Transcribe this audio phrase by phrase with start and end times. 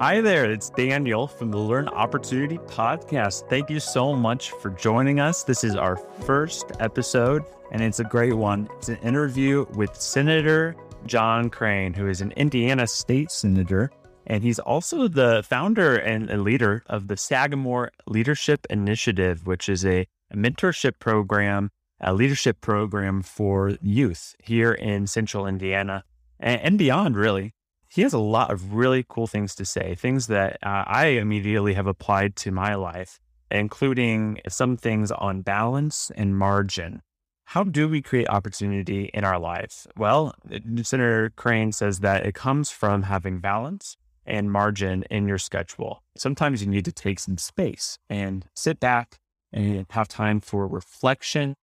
[0.00, 3.48] Hi there, it's Daniel from the Learned Opportunity Podcast.
[3.48, 5.44] Thank you so much for joining us.
[5.44, 8.68] This is our first episode, and it's a great one.
[8.78, 10.74] It's an interview with Senator
[11.06, 13.92] John Crane, who is an Indiana state senator,
[14.26, 20.08] and he's also the founder and leader of the Sagamore Leadership Initiative, which is a,
[20.34, 21.70] mentorship program,
[22.00, 26.02] a leadership program for youth here in central Indiana
[26.40, 27.52] and beyond, really
[27.92, 31.74] he has a lot of really cool things to say, things that uh, I immediately
[31.74, 37.02] have applied to my life, including some things on balance and margin.
[37.44, 39.86] How do we create opportunity in our lives?
[39.94, 40.34] Well,
[40.82, 46.02] Senator Crane says that it comes from having balance and margin in your schedule.
[46.16, 49.18] Sometimes you need to take some space and sit back
[49.52, 51.56] and have time for reflection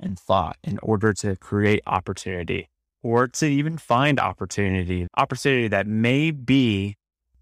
[0.00, 2.68] and thought in order to create opportunity
[3.02, 6.96] or to even find opportunity, opportunity that may be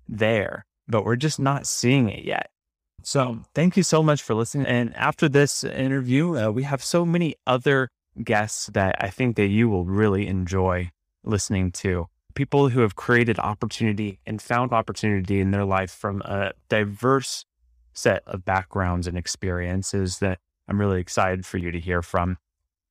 [0.08, 2.50] there, but we're just not seeing it yet.
[3.02, 4.66] So thank you so much for listening.
[4.66, 7.88] And after this interview, uh, we have so many other
[8.22, 10.90] guests that I think that you will really enjoy
[11.24, 12.08] listening to.
[12.34, 17.44] People who have created opportunity and found opportunity in their life from a diverse
[17.92, 22.38] set of backgrounds and experiences that I'm really excited for you to hear from.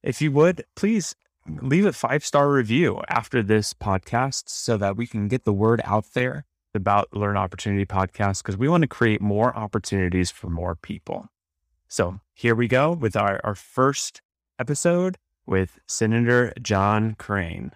[0.01, 1.15] If you would, please
[1.47, 5.81] leave a five star review after this podcast so that we can get the word
[5.83, 10.75] out there about Learned Opportunity Podcast because we want to create more opportunities for more
[10.75, 11.29] people.
[11.87, 14.21] So here we go with our, our first
[14.59, 17.71] episode with Senator John Crane.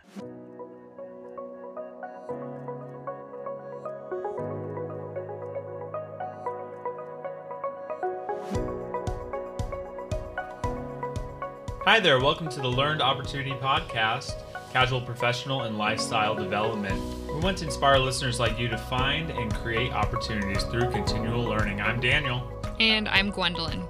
[11.90, 14.34] Hi there, welcome to the Learned Opportunity Podcast,
[14.72, 17.02] casual professional and lifestyle development.
[17.28, 21.82] We want to inspire listeners like you to find and create opportunities through continual learning.
[21.82, 22.48] I'm Daniel.
[22.80, 23.88] And I'm Gwendolyn.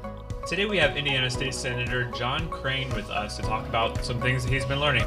[0.48, 4.46] Today we have Indiana State Senator John Crane with us to talk about some things
[4.46, 5.04] that he's been learning.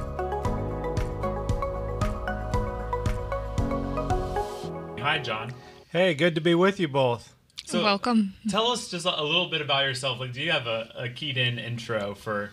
[5.01, 5.55] Hi, John.
[5.89, 7.35] Hey, good to be with you both.
[7.65, 8.35] So Welcome.
[8.51, 10.21] Tell us just a little bit about yourself.
[10.21, 12.51] Like, do you have a, a keyed in intro for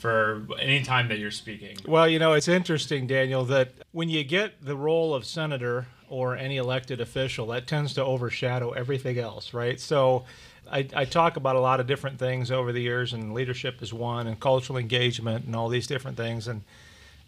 [0.00, 1.76] for any time that you're speaking.
[1.86, 6.36] Well, you know, it's interesting, Daniel, that when you get the role of senator or
[6.36, 9.78] any elected official, that tends to overshadow everything else, right?
[9.78, 10.24] So
[10.70, 13.92] I, I, talk about a lot of different things over the years, and leadership is
[13.92, 16.48] one, and cultural engagement, and all these different things.
[16.48, 16.62] And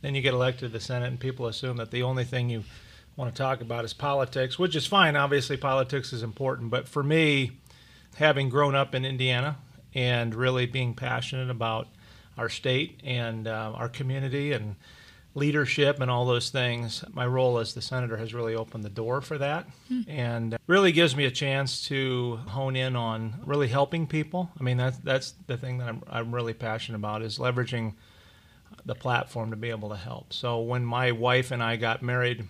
[0.00, 2.65] then you get elected to the Senate, and people assume that the only thing you
[3.16, 5.15] want to talk about is politics, which is fine.
[5.15, 6.71] Obviously, politics is important.
[6.71, 7.53] But for me,
[8.16, 9.56] having grown up in Indiana
[9.94, 11.88] and really being passionate about
[12.42, 14.75] our state and uh, our community and
[15.36, 17.04] leadership and all those things.
[17.12, 20.00] My role as the senator has really opened the door for that hmm.
[20.08, 24.50] and really gives me a chance to hone in on really helping people.
[24.58, 27.94] I mean, that's, that's the thing that I'm, I'm really passionate about is leveraging
[28.84, 30.32] the platform to be able to help.
[30.32, 32.44] So when my wife and I got married,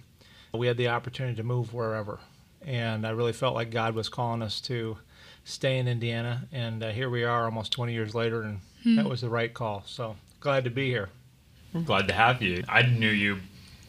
[0.54, 2.19] we had the opportunity to move wherever.
[2.62, 4.97] And I really felt like God was calling us to
[5.44, 6.48] stay in Indiana.
[6.50, 8.60] And uh, here we are almost 20 years later, and.
[8.82, 8.97] Hmm.
[8.97, 9.82] that was the right call.
[9.87, 11.09] So glad to be here.
[11.84, 12.65] Glad to have you.
[12.69, 13.38] I knew you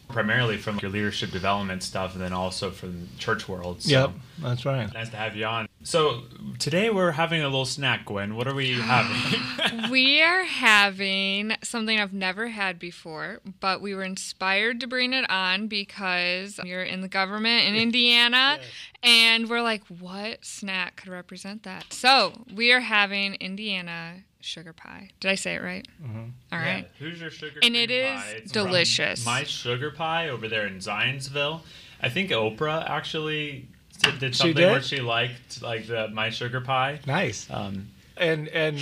[0.08, 3.82] primarily from your leadership development stuff and then also from church world.
[3.82, 4.10] So yep,
[4.40, 4.92] that's right.
[4.92, 5.68] Nice to have you on.
[5.82, 6.22] So
[6.58, 8.36] today we're having a little snack, Gwen.
[8.36, 9.90] What are we having?
[9.90, 15.28] we are having something I've never had before, but we were inspired to bring it
[15.28, 18.70] on because you're in the government in Indiana yes.
[19.02, 21.92] and we're like, what snack could represent that?
[21.92, 25.10] So we are having Indiana sugar pie.
[25.20, 25.86] Did I say it right?
[26.02, 26.24] Mm-hmm.
[26.52, 26.88] All right.
[27.00, 27.06] Yeah.
[27.06, 27.60] Who's your sugar?
[27.62, 29.24] And it is it's delicious.
[29.24, 31.60] My sugar pie over there in Zionsville.
[32.02, 33.68] I think Oprah actually
[34.00, 34.70] did, did something did?
[34.70, 37.00] where she liked like the my sugar pie.
[37.06, 37.48] Nice.
[37.50, 38.78] Um, and and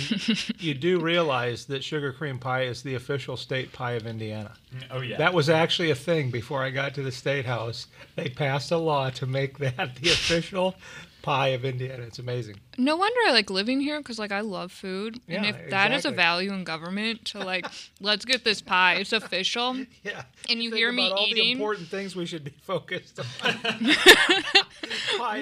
[0.59, 4.53] you do realize that sugar cream pie is the official state pie of Indiana.
[4.91, 5.17] Oh yeah.
[5.17, 7.87] That was actually a thing before I got to the state house.
[8.15, 10.75] They passed a law to make that the official
[11.23, 12.03] pie of Indiana.
[12.03, 12.59] It's amazing.
[12.77, 15.71] No wonder I like living here because like I love food, yeah, and if exactly.
[15.71, 17.65] that is a value in government to like,
[17.99, 18.95] let's get this pie.
[18.95, 19.63] It's official.
[20.03, 20.23] Yeah.
[20.49, 23.25] And you Think hear me all eating the important things we should be focused on.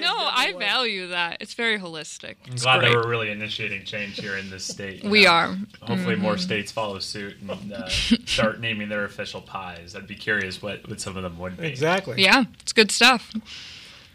[0.00, 1.38] no, I value that.
[1.40, 2.36] It's very holistic.
[2.46, 2.92] I'm it's glad great.
[2.92, 5.02] that we're really initiating change here in this state.
[5.02, 5.30] We know?
[5.30, 5.46] are.
[5.80, 6.22] Hopefully, mm-hmm.
[6.22, 9.96] more states follow suit and uh, start naming their official pies.
[9.96, 11.66] I'd be curious what, what some of them would be.
[11.66, 12.22] Exactly.
[12.22, 13.32] Yeah, it's good stuff.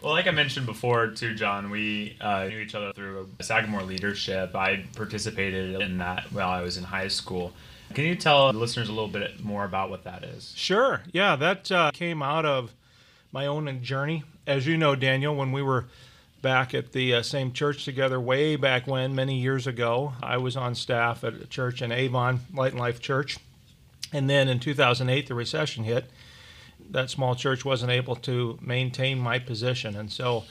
[0.01, 4.55] Well, like I mentioned before, too, John, we uh, knew each other through Sagamore leadership.
[4.55, 7.53] I participated in that while I was in high school.
[7.93, 10.53] Can you tell the listeners a little bit more about what that is?
[10.55, 11.01] Sure.
[11.11, 12.73] Yeah, that uh, came out of
[13.31, 14.23] my own journey.
[14.45, 15.85] As you know, Daniel, when we were
[16.41, 20.55] back at the uh, same church together way back when, many years ago, I was
[20.55, 23.37] on staff at a church in Avon, Light and Life Church.
[24.13, 26.05] And then in 2008, the recession hit.
[26.91, 29.95] That small church wasn't able to maintain my position.
[29.95, 30.43] And so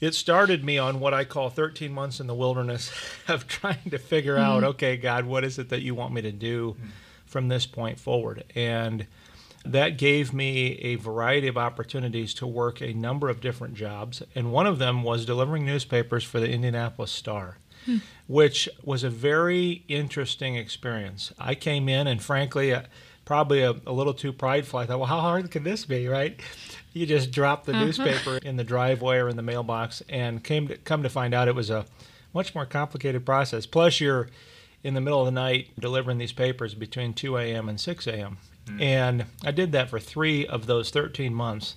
[0.00, 2.90] it started me on what I call 13 months in the wilderness
[3.28, 4.44] of trying to figure mm-hmm.
[4.44, 6.88] out, okay, God, what is it that you want me to do mm-hmm.
[7.26, 8.44] from this point forward?
[8.54, 9.06] And
[9.64, 14.22] that gave me a variety of opportunities to work a number of different jobs.
[14.34, 17.58] And one of them was delivering newspapers for the Indianapolis Star.
[17.86, 17.96] Hmm.
[18.26, 21.32] Which was a very interesting experience.
[21.38, 22.82] I came in, and frankly, uh,
[23.24, 24.78] probably a, a, little too prideful.
[24.78, 26.40] I thought, well, how hard can this be, right?
[26.92, 27.84] You just drop the uh-huh.
[27.84, 31.48] newspaper in the driveway or in the mailbox, and came to come to find out
[31.48, 31.86] it was a
[32.32, 33.66] much more complicated process.
[33.66, 34.28] Plus, you're
[34.82, 37.68] in the middle of the night delivering these papers between 2 a.m.
[37.68, 38.38] and 6 a.m.
[38.66, 38.82] Mm.
[38.82, 41.76] And I did that for three of those 13 months.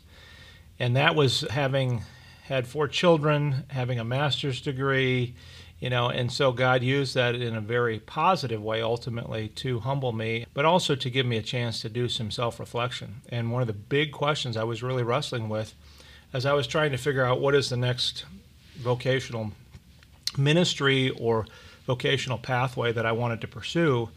[0.79, 2.03] And that was having
[2.43, 5.35] had four children, having a master's degree,
[5.83, 10.13] you know, and so God used that in a very positive way ultimately to humble
[10.13, 13.15] me, but also to give me a chance to do some self reflection.
[13.27, 15.75] And one of the big questions I was really wrestling with
[16.31, 18.23] as I was trying to figure out what is the next
[18.77, 19.51] vocational
[20.37, 21.47] ministry or
[21.85, 24.07] vocational pathway that I wanted to pursue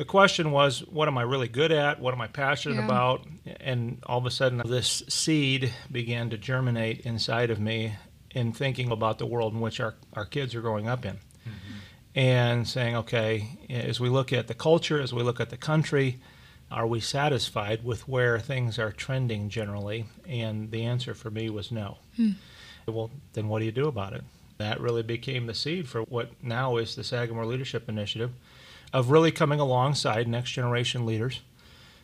[0.00, 2.00] the question was, what am I really good at?
[2.00, 2.86] What am I passionate yeah.
[2.86, 3.26] about?
[3.60, 7.96] And all of a sudden, this seed began to germinate inside of me
[8.32, 11.14] in thinking about the world in which our, our kids are growing up in.
[11.14, 11.78] Mm-hmm.
[12.14, 16.18] And saying, okay, as we look at the culture, as we look at the country,
[16.70, 20.06] are we satisfied with where things are trending generally?
[20.28, 21.98] And the answer for me was no.
[22.16, 22.30] Hmm.
[22.86, 24.24] Well, then what do you do about it?
[24.58, 28.32] That really became the seed for what now is the Sagamore Leadership Initiative
[28.92, 31.40] of really coming alongside next generation leaders,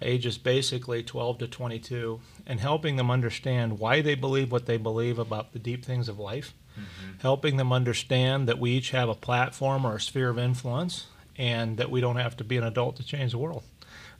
[0.03, 5.19] ages basically 12 to 22, and helping them understand why they believe what they believe
[5.19, 7.19] about the deep things of life, mm-hmm.
[7.21, 11.07] helping them understand that we each have a platform or a sphere of influence,
[11.37, 13.63] and that we don't have to be an adult to change the world.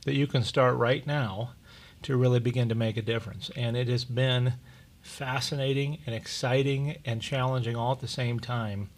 [0.05, 1.51] That you can start right now
[2.03, 3.49] to really begin to make a difference.
[3.55, 4.53] And it has been
[5.01, 8.89] fascinating and exciting and challenging all at the same time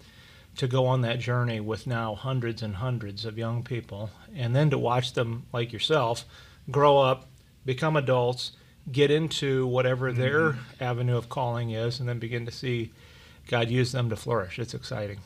[0.58, 4.70] to go on that journey with now hundreds and hundreds of young people, and then
[4.70, 6.26] to watch them, like yourself,
[6.70, 7.28] grow up,
[7.66, 8.54] become adults,
[8.92, 10.22] get into whatever mm-hmm.
[10.22, 12.92] their avenue of calling is, and then begin to see
[13.48, 14.60] God use them to flourish.
[14.60, 15.20] It's exciting.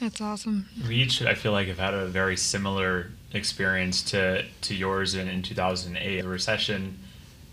[0.00, 0.68] That's awesome.
[0.88, 5.28] We each, I feel like, have had a very similar experience to to yours in,
[5.28, 6.22] in 2008.
[6.22, 6.98] The recession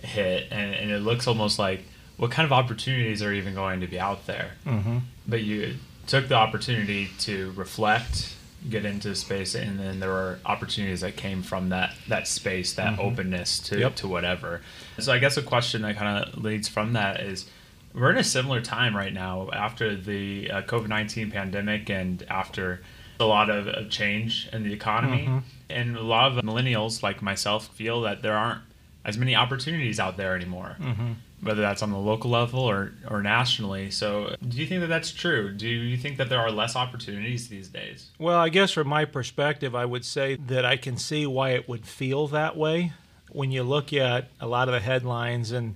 [0.01, 1.83] hit, and, and it looks almost like
[2.17, 4.51] what kind of opportunities are even going to be out there?
[4.65, 4.97] Mm-hmm.
[5.27, 5.75] But you
[6.05, 8.35] took the opportunity to reflect,
[8.67, 12.93] get into space, and then there were opportunities that came from that that space, that
[12.93, 13.01] mm-hmm.
[13.01, 13.95] openness to yep.
[13.97, 14.61] to whatever.
[14.99, 17.49] So I guess a question that kind of leads from that is.
[17.91, 22.81] We're in a similar time right now after the uh, COVID 19 pandemic and after
[23.19, 25.25] a lot of, of change in the economy.
[25.25, 25.37] Mm-hmm.
[25.71, 28.61] And a lot of millennials, like myself, feel that there aren't
[29.03, 30.77] as many opportunities out there anymore.
[30.79, 33.91] Mm-hmm whether that's on the local level or, or nationally.
[33.91, 35.53] So, do you think that that's true?
[35.53, 38.09] Do you think that there are less opportunities these days?
[38.19, 41.69] Well, I guess from my perspective, I would say that I can see why it
[41.69, 42.93] would feel that way
[43.31, 45.75] when you look at a lot of the headlines and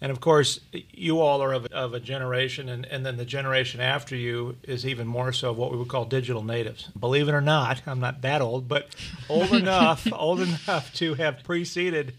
[0.00, 3.80] and of course you all are of, of a generation and, and then the generation
[3.80, 7.40] after you is even more so what we would call digital natives believe it or
[7.40, 8.94] not i'm not that old but
[9.28, 12.14] old enough old enough to have preceded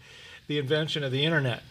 [0.46, 1.62] the invention of the internet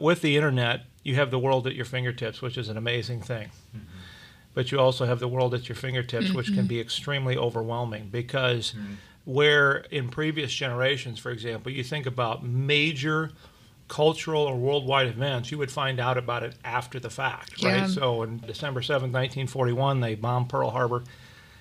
[0.00, 3.50] with the internet, you have the world at your fingertips, which is an amazing thing.
[3.76, 3.86] Mm-hmm.
[4.54, 6.36] But you also have the world at your fingertips, mm-hmm.
[6.36, 6.66] which can mm-hmm.
[6.66, 8.94] be extremely overwhelming because mm-hmm.
[9.24, 13.32] where in previous generations, for example, you think about major
[13.88, 17.82] cultural or worldwide events, you would find out about it after the fact, yeah.
[17.82, 17.90] right?
[17.90, 21.04] So on December 7th, 1941, they bombed Pearl Harbor.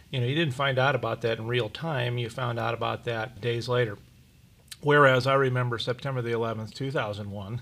[0.09, 2.17] You know, you didn't find out about that in real time.
[2.17, 3.97] You found out about that days later.
[4.81, 7.61] Whereas I remember September the 11th, 2001,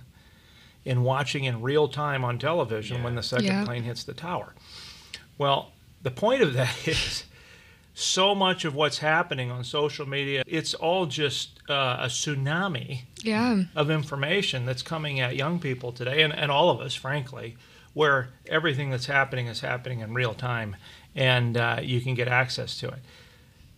[0.86, 3.04] in watching in real time on television yeah.
[3.04, 3.66] when the second yeah.
[3.66, 4.54] plane hits the tower.
[5.38, 5.72] Well,
[6.02, 7.24] the point of that is
[7.94, 13.64] so much of what's happening on social media, it's all just uh, a tsunami yeah.
[13.76, 17.58] of information that's coming at young people today, and, and all of us, frankly,
[17.94, 20.76] where everything that's happening is happening in real time
[21.16, 23.00] and uh, you can get access to it.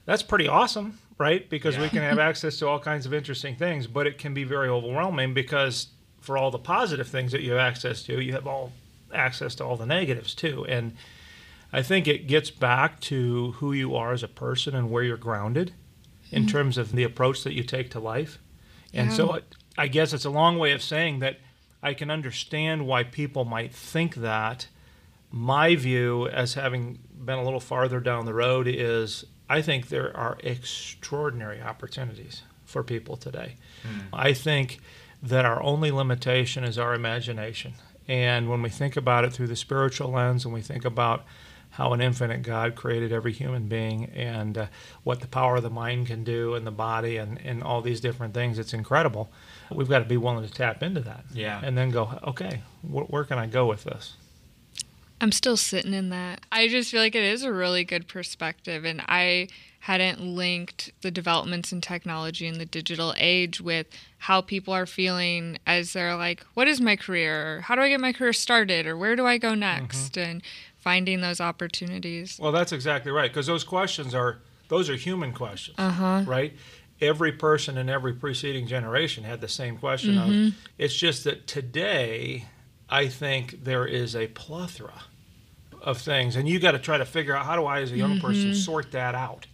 [0.05, 1.49] That's pretty awesome, right?
[1.49, 1.83] Because yeah.
[1.83, 4.69] we can have access to all kinds of interesting things, but it can be very
[4.69, 5.87] overwhelming because
[6.23, 8.71] for all the positive things that you have access to, you have all
[9.13, 10.65] access to all the negatives too.
[10.67, 10.95] And
[11.73, 15.17] I think it gets back to who you are as a person and where you're
[15.17, 15.73] grounded
[16.31, 16.51] in mm-hmm.
[16.51, 18.39] terms of the approach that you take to life.
[18.93, 19.15] And yeah.
[19.15, 19.39] so
[19.77, 21.39] I guess it's a long way of saying that
[21.81, 24.67] I can understand why people might think that.
[25.29, 30.15] My view, as having been a little farther down the road, is I think there
[30.15, 33.55] are extraordinary opportunities for people today.
[34.13, 34.79] I think
[35.23, 37.73] that our only limitation is our imagination.
[38.07, 41.23] And when we think about it through the spiritual lens and we think about
[41.71, 44.65] how an infinite God created every human being and uh,
[45.03, 47.99] what the power of the mind can do and the body and, and all these
[47.99, 49.31] different things, it's incredible.
[49.71, 51.23] We've got to be willing to tap into that.
[51.33, 51.61] Yeah.
[51.63, 54.13] And then go, okay, wh- where can I go with this?
[55.19, 56.41] I'm still sitting in that.
[56.51, 59.47] I just feel like it is a really good perspective, and I
[59.83, 63.85] hadn't linked the developments in technology in the digital age with
[64.17, 67.57] how people are feeling as they're like, what is my career?
[67.57, 68.87] Or how do I get my career started?
[68.87, 69.59] Or where do I go mm-hmm.
[69.59, 70.17] next?
[70.17, 70.41] And
[70.79, 72.39] finding those opportunities.
[72.41, 76.23] Well, that's exactly right because those questions are those are human questions, Uh-huh.
[76.25, 76.53] right?
[77.01, 80.17] Every person in every preceding generation had the same question.
[80.17, 80.57] Of, mm-hmm.
[80.77, 82.45] it's just that today,
[82.89, 85.03] I think there is a plethora
[85.81, 87.97] of things, and you got to try to figure out how do I, as a
[87.97, 88.53] young person, mm-hmm.
[88.53, 89.47] sort that out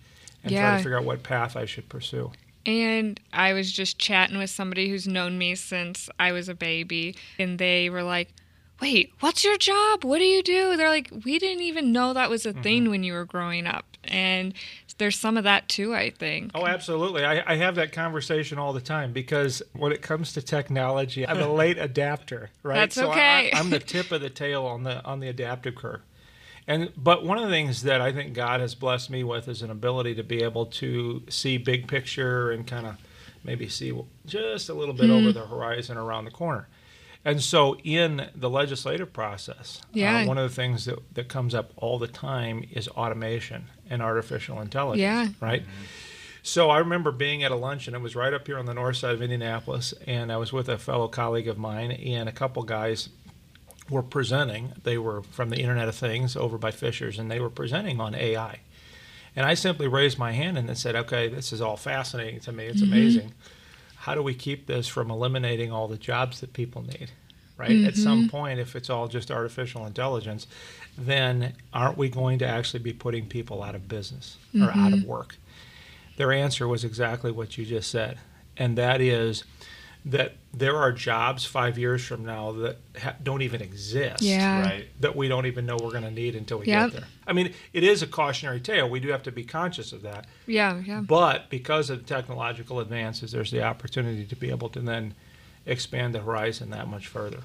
[0.44, 2.32] and try to figure out what path I should pursue.
[2.66, 7.16] And I was just chatting with somebody who's known me since I was a baby,
[7.38, 8.34] and they were like,
[8.82, 10.06] Wait, what's your job?
[10.06, 10.78] What do you do?
[10.78, 12.62] They're like, We didn't even know that was a mm-hmm.
[12.62, 13.86] thing when you were growing up.
[14.06, 14.54] And
[15.00, 16.52] there's some of that too, I think.
[16.54, 17.26] Oh, absolutely.
[17.26, 21.40] I, I have that conversation all the time because when it comes to technology, I'm
[21.40, 22.76] a late adapter, right?
[22.76, 23.52] That's so okay.
[23.52, 26.02] I, I'm the tip of the tail on the on the adaptive curve.
[26.70, 29.64] And but one of the things that I think God has blessed me with is
[29.64, 32.96] an ability to be able to see big picture and kind of
[33.44, 33.92] maybe see
[34.28, 36.68] just a little bit over the horizon around the corner.
[37.26, 40.20] And so, in the legislative process, Yeah.
[40.22, 44.02] uh, one of the things that, that comes up all the time is automation and
[44.02, 45.02] artificial intelligence.
[45.02, 45.28] Yeah.
[45.46, 45.64] Right?
[46.44, 47.94] So, I remember being at a luncheon.
[47.94, 50.70] It was right up here on the north side of Indianapolis, and I was with
[50.70, 53.10] a fellow colleague of mine, and a couple guys
[53.90, 54.74] were presenting.
[54.84, 58.16] They were from the Internet of Things over by Fishers, and they were presenting on
[58.16, 58.60] AI.
[59.36, 62.52] And I simply raised my hand and then said, okay, this is all fascinating to
[62.52, 62.66] me.
[62.66, 62.92] It's mm-hmm.
[62.94, 63.34] amazing.
[63.96, 67.12] How do we keep this from eliminating all the jobs that people need?
[67.58, 67.84] Right?
[67.84, 68.30] At some mm-hmm.
[68.30, 70.48] point, if it's all just artificial intelligence,
[70.98, 75.00] then aren't we going to actually be putting people out of business or out of
[75.00, 75.10] mm-hmm.
[75.10, 75.36] work?
[76.16, 78.18] Their answer was exactly what you just said.
[78.56, 79.44] And that is
[80.06, 84.62] that there are jobs five years from now that ha- don't even exist Yeah.
[84.62, 84.88] Right.
[85.02, 86.92] that we don't even know we're going to need until we Yep.
[86.92, 87.10] get there.
[87.28, 88.90] I mean, it is a cautionary tale.
[88.90, 90.26] We do have to be conscious of that.
[90.48, 91.02] Yeah, yeah.
[91.02, 95.16] But because of the technological advances, there's the opportunity to be able to then
[95.66, 97.42] expand the horizon that much further.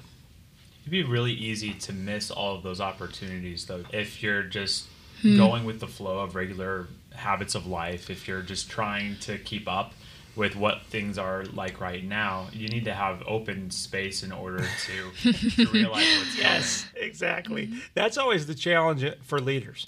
[0.81, 4.85] It'd be really easy to miss all of those opportunities, though, if you're just
[5.21, 5.37] Hmm.
[5.37, 8.09] going with the flow of regular habits of life.
[8.09, 9.93] If you're just trying to keep up
[10.35, 14.65] with what things are like right now, you need to have open space in order
[14.85, 17.67] to, to realize what's Yes, exactly.
[17.67, 17.79] Mm-hmm.
[17.93, 19.87] That's always the challenge for leaders,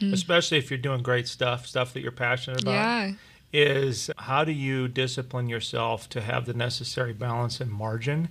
[0.00, 0.14] mm-hmm.
[0.14, 2.72] especially if you're doing great stuff, stuff that you're passionate about.
[2.72, 3.12] Yeah.
[3.52, 8.28] is how do you discipline yourself to have the necessary balance and margin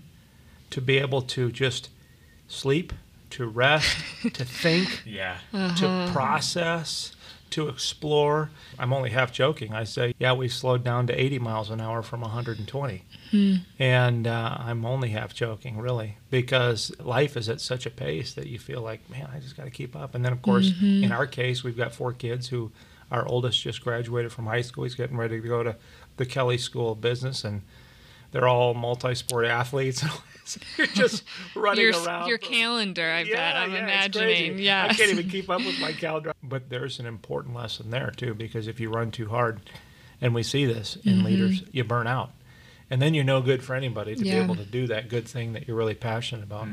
[0.71, 1.89] to be able to just
[2.47, 2.91] sleep,
[3.31, 3.97] to rest,
[4.33, 5.15] to think, coming.
[5.15, 5.37] Yeah.
[5.53, 5.75] Uh-huh.
[6.05, 7.15] to process,
[7.51, 8.49] to explore.
[8.79, 9.73] I'm only half joking.
[9.73, 13.03] I say, yeah, we slowed down to 80 miles an hour from 120.
[13.79, 18.47] And uh, I'm only half joking, really, because life is at such a pace that
[18.47, 20.15] you feel like, man, I just got to keep up.
[20.15, 20.71] And then, of course,
[21.03, 22.71] in our case, we've got four kids who,
[23.11, 24.83] our oldest just graduated from high school.
[24.85, 25.75] He's getting ready to go to
[26.17, 27.61] the Kelley School of Business, and
[28.31, 30.03] they're all multi-sport athletes.
[30.45, 31.23] So You're just
[31.55, 32.27] running Your, around.
[32.27, 33.55] your calendar, I bet.
[33.55, 34.59] I'm yeah, imagining.
[34.59, 34.87] Yeah.
[34.89, 36.33] I can't even keep up with my calendar.
[36.43, 39.61] But there's an important lesson there too, because if you run too hard,
[40.19, 41.25] and we see this in Mm-hmm.
[41.25, 42.31] leaders, you burn out,
[42.89, 44.33] and then you're no good for anybody to Yeah.
[44.39, 46.67] be able to do that good thing that you're really passionate about.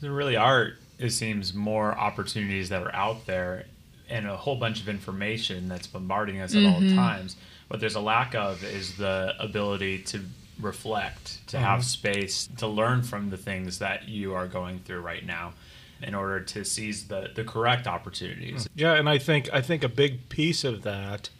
[0.00, 3.64] There really are, it seems, more opportunities that are out there
[4.10, 7.34] and a whole bunch of information that's bombarding us at all times.
[7.68, 10.20] What there's a lack of is the ability to
[10.60, 15.24] reflect, to have space to learn from the things that you are going through right
[15.24, 15.52] now
[16.02, 18.68] in order to seize the, the correct opportunities.
[18.74, 21.30] Yeah, and I think I think a big piece of that,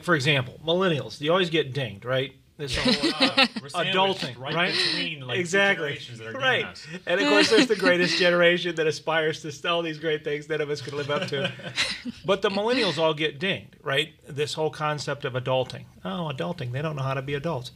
[0.00, 2.32] for example, millennials, you always get dinged, right?
[2.60, 3.46] This whole uh,
[3.84, 4.70] adulting, right?
[4.74, 5.98] Between, like, exactly.
[6.16, 6.66] that are Right.
[6.66, 6.86] us.
[7.06, 10.60] And of course, there's the greatest generation that aspires to all these great things none
[10.60, 11.50] of us could live up to.
[12.26, 14.12] But the millennials all get dinged, right?
[14.28, 15.84] This whole concept of adulting.
[16.04, 16.72] Oh, adulting.
[16.72, 17.70] They don't know how to be adults.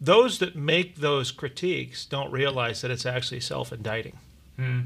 [0.00, 4.18] Those that make those critiques don't realize that it's actually self indicting.
[4.56, 4.80] Hmm.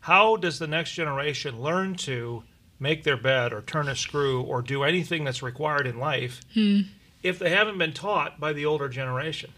[0.00, 2.44] How does the next generation learn to
[2.78, 6.80] make their bed or turn a screw or do anything that's required in life hmm.
[7.22, 9.52] if they haven't been taught by the older generation?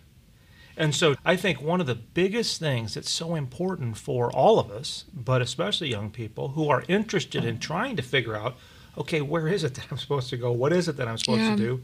[0.76, 4.70] And so I think one of the biggest things that's so important for all of
[4.70, 8.56] us, but especially young people who are interested in trying to figure out,
[8.98, 10.52] okay, where is it that I'm supposed to go?
[10.52, 11.56] What is it that I'm supposed Yeah.
[11.56, 11.82] to do?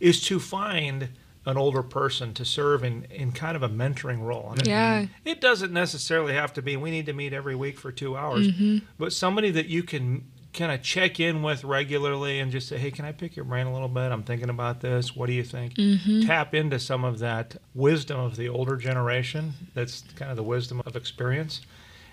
[0.00, 1.10] Is to find
[1.44, 4.50] an older person to serve in, in kind of a mentoring role.
[4.50, 5.06] And it- Yeah.
[5.24, 8.48] it doesn't necessarily have to be we need to meet every week for two hours,
[8.48, 8.78] mm-hmm.
[8.98, 12.90] but somebody that you can kind of check in with regularly and just say, hey,
[12.90, 14.12] can I pick your brain a little bit?
[14.12, 15.16] I'm thinking about this.
[15.16, 15.74] What do you think?
[15.74, 16.26] Mm-hmm.
[16.26, 19.54] Tap into some of that wisdom of the older generation.
[19.74, 21.62] That's kind of the wisdom of experience.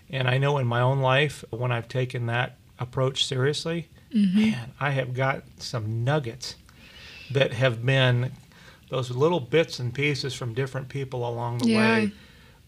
[0.09, 4.39] And I know in my own life, when I've taken that approach seriously, mm-hmm.
[4.39, 6.55] man, I have got some nuggets
[7.31, 8.31] that have been
[8.89, 11.77] those little bits and pieces from different people along the Yeah.
[11.77, 12.11] way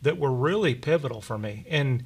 [0.01, 1.65] that were really pivotal for me.
[1.69, 2.03] And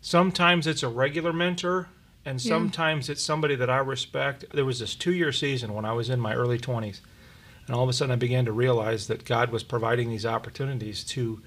[0.00, 1.88] sometimes it's a regular mentor,
[2.24, 2.48] and Yeah.
[2.48, 4.44] sometimes it's somebody that I respect.
[4.52, 7.00] There was this two year season when I was in my early 20s,
[7.66, 11.04] and all of a sudden I began to realize that God was providing these opportunities
[11.04, 11.40] to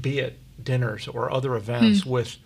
[0.00, 2.10] be at dinners or other events hmm.
[2.10, 2.36] with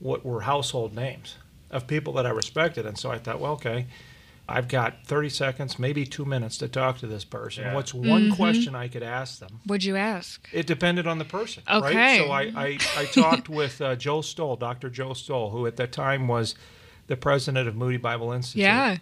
[0.00, 1.36] what were household names
[1.70, 2.86] of people that I respected.
[2.86, 3.86] And so I thought, well, okay,
[4.48, 7.64] I've got 30 seconds, maybe two minutes to talk to this person.
[7.64, 7.74] Yeah.
[7.74, 9.60] What's one question I could ask them?
[9.66, 10.48] What'd you ask?
[10.52, 11.82] It depended on the person, right?
[11.84, 12.18] Okay.
[12.18, 14.88] So I, I, I talked with uh, Joe Stowell, Dr.
[14.88, 16.54] Joe Stowell, who at that time was
[17.08, 18.62] the president of Moody Bible Institute.
[18.62, 18.96] Yeah.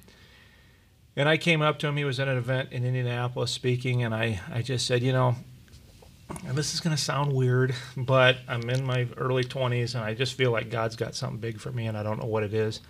[1.15, 1.97] And I came up to him.
[1.97, 5.37] He was at an event in Indianapolis speaking, and I, I just said, you know,
[6.47, 10.15] and this is going to sound weird, but I'm in my early 20s, and I
[10.15, 12.53] just feel like God's got something big for me, and I don't know what it
[12.53, 12.81] is.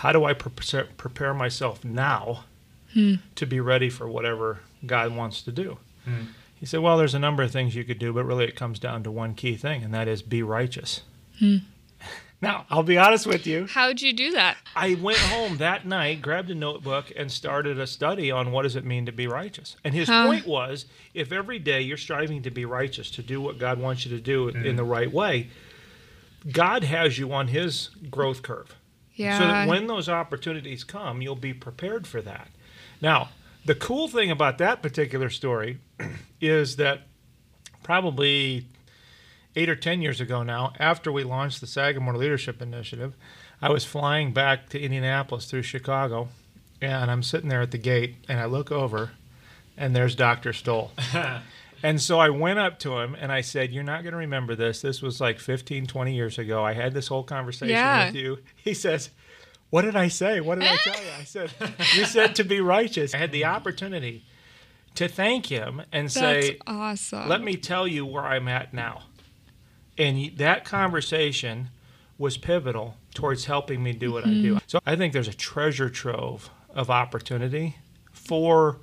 [0.00, 2.44] How do I pre- prepare myself now
[2.94, 3.16] hmm.
[3.34, 5.76] to be ready for whatever God wants to do?
[6.06, 6.22] Hmm.
[6.58, 8.78] He said, well, there's a number of things you could do, but really it comes
[8.78, 11.02] down to one key thing, and that is be righteous.
[11.38, 11.56] Hmm.
[12.42, 13.66] Now, I'll be honest with you.
[13.68, 14.56] How'd you do that?
[14.74, 18.76] I went home that night, grabbed a notebook, and started a study on what does
[18.76, 19.76] it mean to be righteous.
[19.84, 20.24] And his Huh.
[20.24, 24.06] point was, if every day you're striving to be righteous, to do what God wants
[24.06, 25.50] you to do in the right way,
[26.50, 28.74] God has you on His growth curve.
[29.20, 29.38] Yeah.
[29.38, 32.48] So that when those opportunities come, you'll be prepared for that.
[33.02, 33.28] Now,
[33.66, 35.78] the cool thing about that particular story
[36.40, 37.02] is that
[37.82, 38.66] probably
[39.56, 43.14] eight or ten years ago now, after we launched the Sagamore Leadership Initiative,
[43.60, 46.28] I was flying back to Indianapolis through Chicago,
[46.80, 49.10] and I'm sitting there at the gate, and I look over,
[49.76, 50.54] and there's Dr.
[50.54, 50.92] Stowell.
[51.82, 54.54] And so I went up to him and I said, You're not going to remember
[54.54, 54.80] this.
[54.82, 56.64] This was like 15, 20 years ago.
[56.64, 58.06] I had this whole conversation Yeah.
[58.06, 58.38] with you.
[58.56, 59.10] He says,
[59.70, 60.40] What did I say?
[60.40, 61.10] What did I tell you?
[61.18, 61.50] I said,
[61.94, 63.14] You said to be righteous.
[63.14, 64.24] I had the opportunity
[64.96, 67.28] to thank him and That's say, awesome.
[67.28, 69.04] Let me tell you where I'm at now.
[69.96, 71.70] And that conversation
[72.18, 74.54] was pivotal towards helping me do what I do.
[74.56, 74.64] Mm-hmm.
[74.66, 77.76] So I think there's a treasure trove of opportunity
[78.12, 78.80] for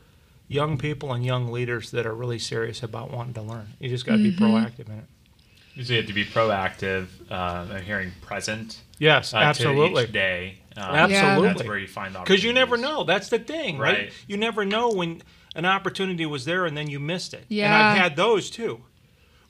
[0.48, 3.68] young people and young leaders that are really serious about wanting to learn.
[3.80, 5.86] You just got to be proactive in it.
[5.86, 7.08] So you have to be proactive.
[7.30, 8.82] Uh, I'm hearing present.
[8.98, 10.06] Yes, uh, to absolutely.
[10.06, 10.58] each day.
[10.76, 11.48] Um, Absolutely.
[11.48, 13.04] That's where you find Because you never know.
[13.04, 13.98] That's the thing, right?
[13.98, 14.14] Right.
[14.28, 15.22] You never know when
[15.56, 17.46] an opportunity was there and then you missed it.
[17.50, 17.66] Yeah.
[17.66, 17.90] And Yeah.
[17.90, 18.82] I've had those too,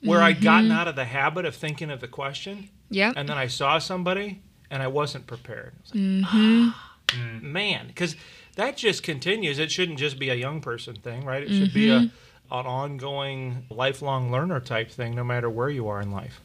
[0.02, 3.14] where I'd gotten out of the habit of thinking of the question Yep.
[3.16, 5.74] and then I saw somebody and I wasn't prepared.
[5.76, 7.42] I was like, ah, Mm.
[7.42, 8.16] man, because
[8.58, 9.58] that just continues.
[9.58, 11.42] It shouldn't just be a young person thing, right?
[11.42, 12.10] It should be a
[12.50, 16.40] an ongoing, lifelong learner type thing, no matter where you are in life.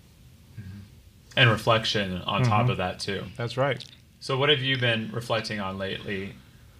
[1.35, 2.51] And reflection on Mm-hmm.
[2.51, 3.23] top of that too.
[3.37, 3.83] That's right.
[4.19, 6.33] So what have you been reflecting on lately,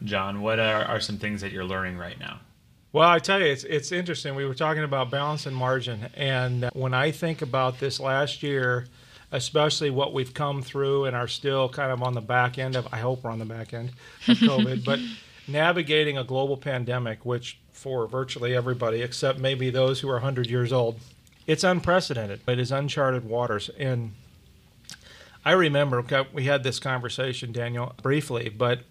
[0.04, 0.41] John?
[0.41, 2.39] What are, are some things that you're learning right now?
[2.91, 4.36] Well, I tell you, it's it's interesting.
[4.36, 8.86] We were talking about balance and margin, and when I think about this last year,
[9.32, 12.88] especially what we've come through and are still kind of on the back end of,
[12.91, 13.89] I hope we're on the back end
[14.28, 15.00] of COVID, but
[15.47, 20.71] navigating a global pandemic, which for virtually everybody except maybe those who are 100 years
[20.71, 20.99] old,
[21.45, 22.41] it's unprecedented.
[22.47, 24.13] It is uncharted waters, and
[25.45, 28.84] I remember we had this conversation, Daniel, briefly, but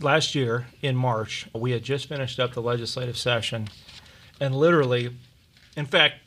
[0.00, 3.68] last year in March, we had just finished up the legislative session,
[4.38, 5.16] and literally,
[5.76, 6.20] in fact,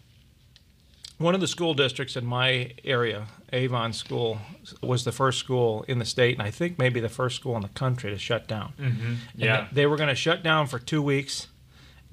[1.21, 4.39] one of the school districts in my area, Avon School,
[4.81, 7.61] was the first school in the state, and I think maybe the first school in
[7.61, 8.73] the country to shut down.
[8.79, 9.05] Mm-hmm.
[9.05, 9.67] And Yeah.
[9.71, 11.47] they were going to shut down for two weeks,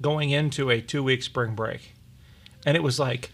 [0.01, 1.93] going into a two week spring break.
[2.65, 3.31] And it was like,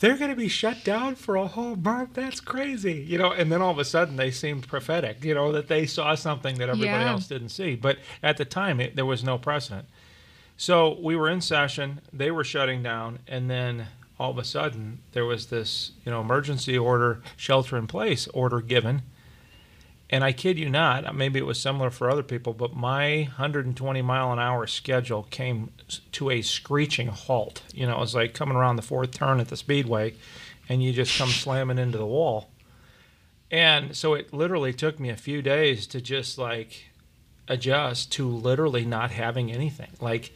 [0.00, 2.14] they're going to be shut down for a whole month.
[2.14, 2.92] That's crazy.
[2.94, 5.86] You know, and then all of a sudden they seemed prophetic, you know, that they
[5.86, 7.10] saw something that everybody Yeah.
[7.12, 7.74] else didn't see.
[7.74, 9.86] But at the time, it, there was no precedent.
[10.56, 13.86] So we were in session, they were shutting down, and then
[14.18, 18.60] all of a sudden there was this, you know, emergency order, shelter in place order
[18.60, 19.02] given.
[20.10, 24.02] and I kid you not, maybe it was similar for other people, but my 120
[24.02, 25.70] mile an hour schedule came
[26.12, 27.62] to a screeching halt.
[27.72, 30.14] You know, it was like coming around the fourth turn at the speedway,
[30.68, 32.50] and you just come slamming into the wall.
[33.50, 36.86] And so it literally took me a few days to just like
[37.48, 39.90] adjust to literally not having anything.
[40.00, 40.32] Like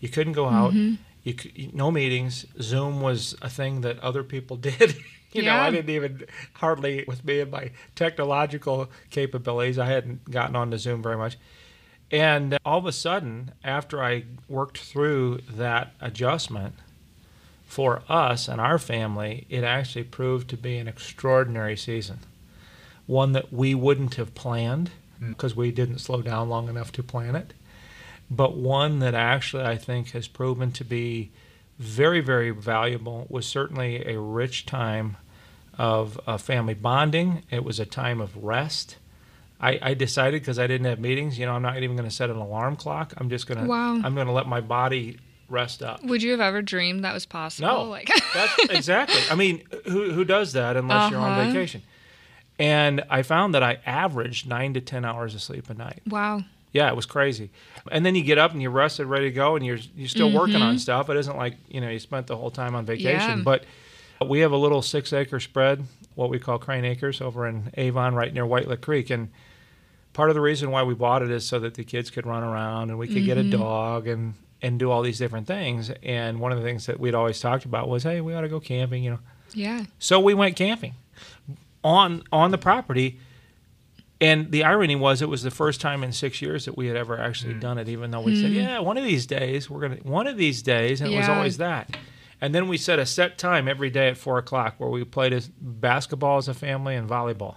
[0.00, 0.94] you couldn't go out, Mm-hmm.
[1.22, 2.46] You could, no meetings.
[2.60, 4.96] Zoom was a thing that other people did.
[5.32, 10.56] you know, I didn't even hardly with me and my technological capabilities, I hadn't gotten
[10.56, 11.36] onto Zoom very much.
[12.10, 16.74] And uh, all of a sudden, after I worked through that adjustment
[17.64, 22.18] for us and our family, it actually proved to be an extraordinary season.
[23.06, 25.30] One that we wouldn't have planned hmm.
[25.30, 27.54] because we didn't slow down long enough to plan it,
[28.30, 31.30] but one that actually I think has proven to be
[31.78, 33.26] very, very valuable.
[33.28, 35.16] Was certainly a rich time
[35.78, 37.42] of uh, family bonding.
[37.50, 38.96] It was a time of rest.
[39.62, 42.14] I, I decided because I didn't have meetings, you know, I'm not even going to
[42.14, 43.12] set an alarm clock.
[43.18, 43.94] I'm just going to, Wow.
[44.02, 45.18] I'm going to let my body
[45.50, 46.02] rest up.
[46.02, 47.68] Would you have ever dreamed that was possible?
[47.68, 49.20] No, Like, that's exactly.
[49.30, 51.44] I mean, who who does that unless you're on Uh-huh.
[51.52, 51.82] vacation?
[52.58, 56.02] And I found that I averaged nine to ten hours of sleep a night.
[56.06, 56.42] wow.
[56.72, 57.50] Yeah, it was crazy.
[57.90, 60.32] And then you get up and you're rested, ready to go, and you're you're still
[60.32, 60.78] working on mm-hmm.
[60.78, 61.10] stuff.
[61.10, 63.38] It isn't like you know you spent the whole time on vacation.
[63.38, 63.44] Yeah.
[63.44, 63.64] But
[64.26, 68.14] we have a little six acre spread, what we call Crane Acres, over in Avon,
[68.14, 69.30] right near White Lick Creek, and
[70.12, 72.42] part of the reason why we bought it is so that the kids could run
[72.42, 73.58] around and we could get a mm-hmm.
[73.58, 75.90] dog and and do all these different things.
[76.02, 78.48] And one of the things that we'd always talked about was, hey, we ought to
[78.48, 79.18] go camping, you know.
[79.54, 79.84] Yeah.
[79.98, 80.94] So we went camping
[81.82, 83.18] on on the property.
[84.20, 86.96] And the irony was, it was the first time in six years that we had
[86.96, 87.88] ever actually done it.
[87.88, 91.00] Even though we said, "Yeah, one of these days we're gonna," one of these days,
[91.00, 91.96] and it was always that.
[92.42, 95.32] And then we set a set time every day at four o'clock where we played
[95.32, 97.56] as basketball as a family and volleyball.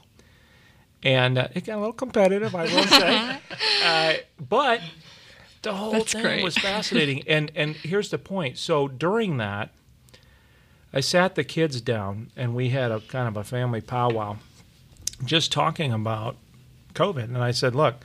[1.04, 3.38] And uh, it got a little competitive, I will say,
[3.86, 4.13] uh,
[4.49, 4.80] but
[5.63, 6.43] the whole That's thing great.
[6.43, 7.23] was fascinating.
[7.28, 8.58] and and here's the point.
[8.58, 9.71] So during that,
[10.93, 14.38] I sat the kids down and we had a kind of a family powwow,
[15.26, 16.38] just talking about
[16.94, 17.24] COVID.
[17.24, 18.04] And I said, look,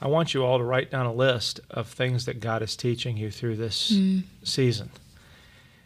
[0.00, 3.16] I want you all to write down a list of things that God is teaching
[3.16, 4.20] you through this hmm.
[4.44, 4.90] season.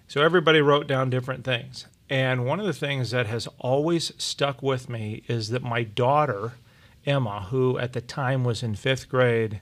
[0.08, 1.86] So everybody wrote down different things.
[2.10, 6.52] And one of the things that has always stuck with me is that my daughter,
[7.06, 9.60] Emma, who at the time was in fifth grade,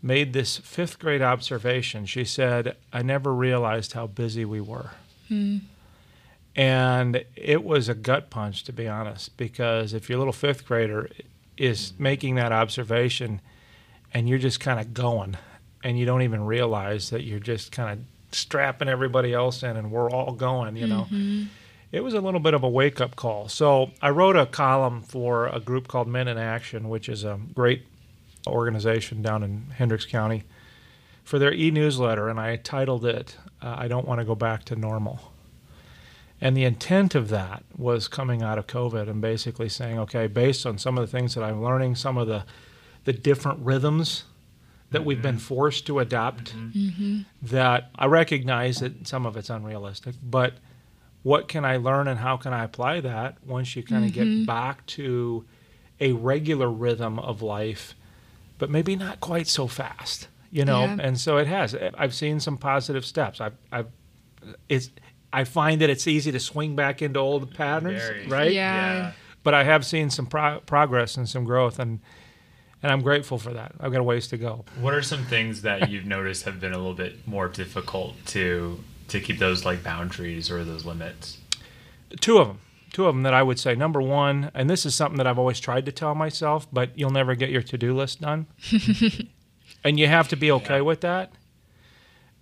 [0.00, 2.06] made this fifth grade observation.
[2.06, 4.90] She said, I never realized how busy we were.
[5.26, 5.58] Hmm.
[6.54, 11.10] And it was a gut punch, to be honest, because if your little fifth grader
[11.56, 13.40] is making that observation
[14.12, 15.36] and you're just kind of going
[15.82, 19.90] and you don't even realize that you're just kind of strapping everybody else in and
[19.90, 21.06] we're all going, you know.
[21.92, 23.48] It was a little bit of a wake up call.
[23.48, 27.38] So I wrote a column for a group called Men in Action, which is a
[27.54, 27.86] great
[28.46, 30.44] organization down in Hendricks County,
[31.24, 34.64] for their e newsletter, and I titled it, uh, I Don't Want to Go Back
[34.66, 35.32] to Normal.
[36.40, 40.66] And the intent of that was coming out of COVID and basically saying, okay, based
[40.66, 42.44] on some of the things that I'm learning, some of the,
[43.04, 44.24] the different rhythms
[44.90, 45.44] that we've been mm-hmm.
[45.44, 46.78] forced to adopt, mm-hmm.
[46.78, 47.20] mm-hmm.
[47.42, 50.54] that I recognize that some of it's unrealistic, but
[51.22, 54.46] what can I learn and how can I apply that once you kind of get
[54.46, 55.44] back to
[55.98, 57.94] a regular rhythm of life,
[58.58, 60.84] but maybe not quite so fast, you know?
[60.84, 60.98] Yeah.
[61.00, 61.74] And so it has.
[61.98, 63.40] I've seen some positive steps.
[63.40, 63.88] I've, I've,
[64.68, 64.90] it's,
[65.32, 68.26] I find that it's easy to swing back into old patterns, Very.
[68.28, 68.52] right?
[68.52, 69.12] Yeah.
[69.42, 72.00] But I have seen some pro- progress and some growth, and
[72.82, 73.72] and I'm grateful for that.
[73.80, 74.64] I've got a ways to go.
[74.80, 78.82] What are some things that you've noticed have been a little bit more difficult to
[79.08, 81.38] to keep those like boundaries or those limits?
[82.20, 82.60] two of them
[82.92, 85.40] two of them that i would say number one and this is something that i've
[85.40, 88.46] always tried to tell myself but you'll never get your to-do list done
[89.84, 91.32] and you have to be okay with that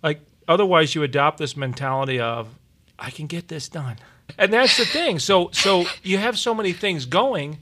[0.03, 2.47] like otherwise you adopt this mentality of
[2.99, 3.97] i can get this done.
[4.37, 5.19] And that's the thing.
[5.19, 7.59] So so you have so many things going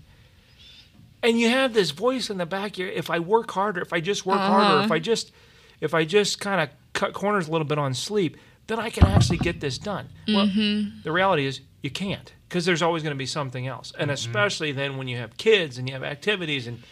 [1.21, 4.01] and you have this voice in the back here if i work harder if i
[4.01, 4.93] just work harder if uh-huh.
[4.95, 5.31] i just
[5.79, 9.05] if i just kind of cut corners a little bit on sleep then i can
[9.05, 10.09] actually get this done.
[10.27, 11.01] Well mm-hmm.
[11.03, 13.91] the reality is you can't because there's always going to be something else.
[13.97, 14.13] And mm-hmm.
[14.13, 16.83] especially then when you have kids and you have activities and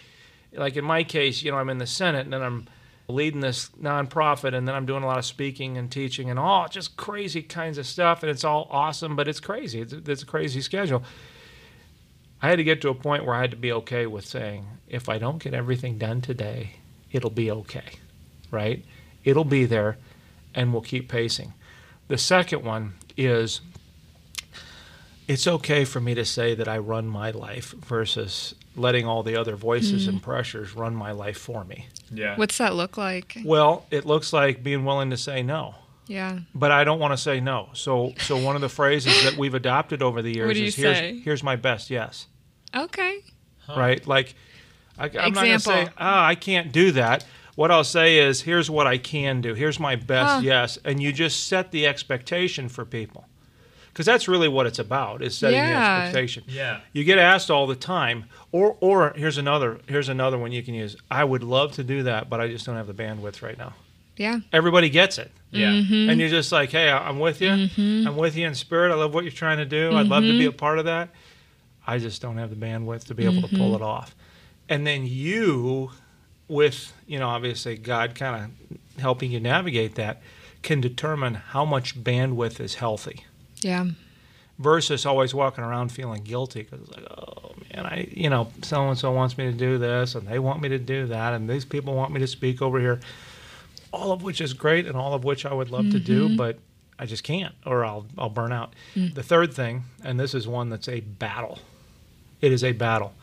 [0.53, 2.67] like in my case you know i'm in the senate and then i'm
[3.11, 6.67] leading this nonprofit and then i'm doing a lot of speaking and teaching and all
[6.67, 9.81] just crazy kinds of stuff and it's all awesome but it's crazy.
[9.81, 11.03] It's, it's a crazy schedule.
[12.41, 14.65] I had to get to a point where i had to be okay with saying
[14.87, 16.77] if i don't get everything done today
[17.11, 17.99] it'll be okay
[18.51, 18.83] right?
[19.23, 19.97] It'll be there
[20.53, 21.53] and we'll keep pacing.
[22.09, 23.61] The second one is
[25.31, 29.35] it's okay for me to say that I run my life versus letting all the
[29.35, 31.87] other voices and pressures run my life for me.
[32.11, 32.35] Yeah.
[32.37, 33.37] What's that look like?
[33.45, 35.75] Well, it looks like being willing to say no.
[36.07, 36.39] Yeah.
[36.53, 37.69] But I don't want to say no.
[37.73, 40.67] So so one of the phrases that we've adopted over the years What do you
[40.67, 41.19] is here's say?
[41.23, 42.27] here's my best yes.
[42.75, 43.19] Okay.
[43.75, 44.05] Right?
[44.05, 44.35] Like
[44.97, 45.93] I, I'm not going to say, Example.
[45.97, 49.53] "Ah, I can't do that." What I'll say is, "Here's what I can do.
[49.53, 50.41] Here's my best Huh.
[50.43, 53.25] yes." And you just set the expectation for people.
[53.93, 55.97] Cuz that's really what it's about, is setting the Yeah.
[56.05, 56.43] expectation.
[56.47, 56.79] Yeah.
[56.93, 60.73] You get asked all the time, or or here's another here's another one you can
[60.73, 60.95] use.
[61.09, 63.73] I would love to do that, but I just don't have the bandwidth right now.
[64.17, 64.39] Yeah.
[64.53, 65.31] Everybody gets it.
[65.51, 65.71] Yeah.
[65.71, 66.09] Mm-hmm.
[66.09, 67.49] And you're just like, hey, I- I'm with you.
[67.77, 68.91] I'm with you in spirit.
[68.91, 69.95] I love what you're trying to do.
[69.95, 70.39] I'd love to Mm-hmm.
[70.39, 71.09] be a part of that.
[71.87, 73.57] I just don't have the bandwidth to be able to Mm-hmm.
[73.57, 74.15] pull it off.
[74.69, 75.91] And then you,
[76.47, 80.21] with, you know, obviously God kind of helping you navigate that,
[80.61, 83.25] can determine how much bandwidth is healthy
[83.61, 83.85] Yeah.
[84.59, 88.89] versus always walking around feeling guilty because it's like, oh man, I, you know, so
[88.89, 91.49] and so wants me to do this and they want me to do that and
[91.49, 92.99] these people want me to speak over here.
[93.93, 96.37] All of which is great and all of which I would love to do, mm-hmm.
[96.37, 96.59] but
[96.97, 98.73] I just can't or I'll I'll burn out.
[98.95, 99.15] Mm.
[99.15, 101.59] The third thing, and this is one that's a battle.
[102.39, 103.13] It is a battle,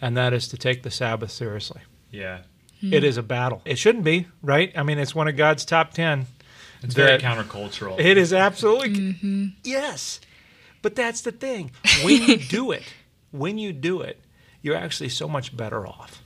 [0.00, 1.80] and that is to take the Sabbath seriously.
[2.10, 2.40] Yeah.
[2.82, 2.92] Mm.
[2.92, 3.62] It is a battle.
[3.64, 4.72] It shouldn't be, right?
[4.76, 6.26] I mean, it's one of God's top 10
[6.82, 7.98] It's very countercultural.
[8.00, 10.20] it is absolutely yes,
[10.82, 11.70] but that's the thing.
[12.02, 12.82] When you do it,
[13.30, 14.18] when you do it,
[14.62, 16.20] you're actually so much better off.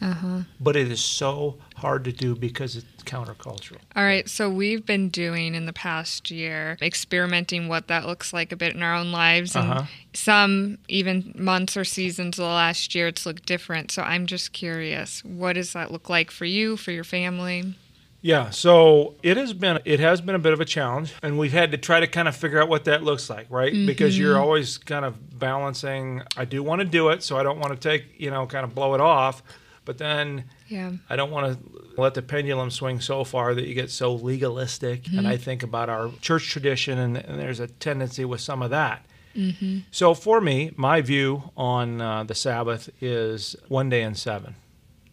[0.61, 3.77] But it is so hard to do because it's countercultural.
[3.95, 8.51] All right, so we've been doing in the past year, experimenting what that looks like
[8.51, 9.55] a bit in our own lives.
[9.55, 9.85] And Uh-huh.
[10.15, 13.91] some, even months or seasons of the last year, it's looked different.
[13.93, 17.75] So I'm just curious, what does that look like for you, for your family?
[18.25, 21.53] Yeah, so it has been it has been a bit of a challenge, and we've
[21.53, 23.71] had to try to kind of figure out what that looks like, right?
[23.71, 23.85] Mm-hmm.
[23.85, 26.23] Because you're always kind of balancing.
[26.35, 28.65] I do want to do it, so I don't want to take you know kind
[28.65, 29.43] of blow it off,
[29.85, 30.93] but then Yeah.
[31.11, 35.07] I don't want to let the pendulum swing so far that you get so legalistic.
[35.09, 35.27] And mm-hmm.
[35.27, 39.05] I think about our church tradition, and, and there's a tendency with some of that.
[39.37, 39.81] Mm-hmm.
[39.91, 44.55] So for me, my view on uh, the Sabbath is one day in seven,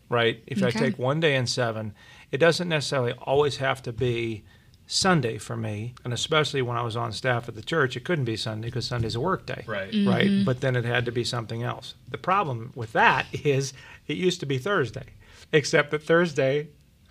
[0.10, 0.42] right?
[0.48, 1.94] If I take one day in seven,
[2.32, 4.44] it doesn't necessarily always have to be
[4.88, 5.94] Sunday for me.
[6.04, 8.86] And especially when I was on staff at the church, it couldn't be Sunday because
[8.86, 9.94] Sunday's a work day Right.
[10.06, 10.46] right?
[10.46, 11.94] But then it had to be something else.
[12.10, 13.74] The problem with that is
[14.08, 15.06] it used to be Thursday,
[15.54, 16.68] except that Thursday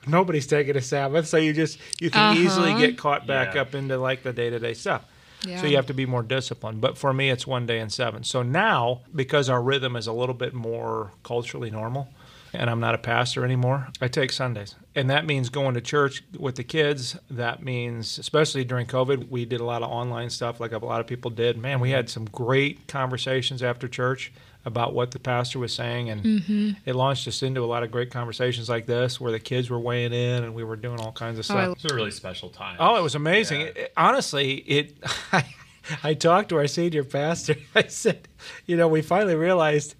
[0.06, 2.80] nobody's taking a Sabbath, so you just you can easily Uh-huh.
[2.80, 3.62] get caught back Yeah.
[3.62, 5.04] up into like the day to day stuff.
[5.46, 5.58] Yeah.
[5.60, 6.82] So you have to be more disciplined.
[6.82, 8.24] But for me, it's one day in seven.
[8.24, 12.08] So now, because our rhythm is a little bit more culturally normal,
[12.52, 14.74] and I'm not a pastor anymore, I take Sundays.
[14.94, 17.16] And that means going to church with the kids.
[17.30, 21.00] That means, especially during COVID, we did a lot of online stuff like a lot
[21.00, 21.56] of people did.
[21.56, 24.32] Man, we had some great conversations after church
[24.64, 26.10] about what the pastor was saying.
[26.10, 26.70] And mm-hmm.
[26.84, 29.78] it launched us into a lot of great conversations like this where the kids were
[29.78, 31.76] weighing in and we were doing all kinds of Oh, I stuff.
[31.76, 32.76] It's a really special time.
[32.78, 33.62] Oh, it was amazing.
[33.62, 33.66] Yeah.
[33.68, 34.98] It- honestly, it.
[35.32, 35.44] I,
[36.04, 37.56] I talked to our senior pastor.
[37.74, 38.28] I said,
[38.66, 39.94] you know, we finally realized,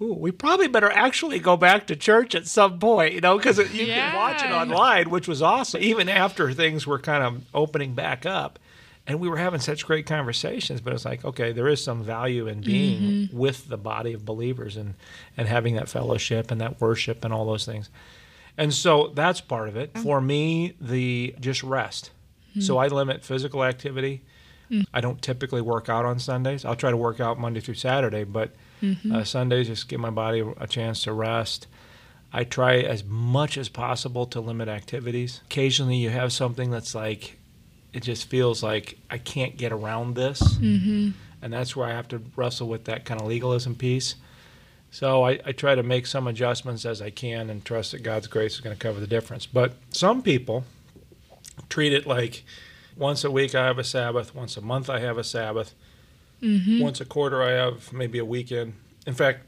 [0.00, 3.58] ooh, we probably better actually go back to church at some point, you know, because
[3.58, 5.82] you can watch it online, which was awesome.
[5.82, 8.58] Even after things were kind of opening back up,
[9.06, 10.80] and we were having such great conversations.
[10.80, 13.36] But it's like, okay, there is some value in being mm-hmm.
[13.36, 14.94] with the body of believers and
[15.36, 17.90] and having that fellowship and that worship and all those things.
[18.56, 19.96] And so that's part of it.
[19.98, 22.10] For me, the just rest.
[22.54, 22.60] Hmm.
[22.60, 24.22] So I limit physical activity.
[24.68, 24.82] Hmm.
[24.92, 26.64] I don't typically work out on Sundays.
[26.64, 28.52] I'll try to work out Monday through Saturday, but
[29.12, 31.66] uh, Sundays just give my body a chance to rest.
[32.32, 35.40] I try as much as possible to limit activities.
[35.46, 37.38] Occasionally, you have something that's like,
[37.92, 40.40] it just feels like I can't get around this.
[40.42, 41.10] Mm-hmm.
[41.40, 44.16] And that's where I have to wrestle with that kind of legalism piece.
[44.90, 48.26] So I, I try to make some adjustments as I can and trust that God's
[48.26, 49.46] grace is going to cover the difference.
[49.46, 50.64] But some people
[51.68, 52.44] treat it like
[52.96, 55.74] once a week I have a Sabbath, once a month I have a Sabbath,
[56.42, 56.80] Mm-hmm.
[56.80, 58.74] once a quarter I have maybe a weekend.
[59.06, 59.44] In fact,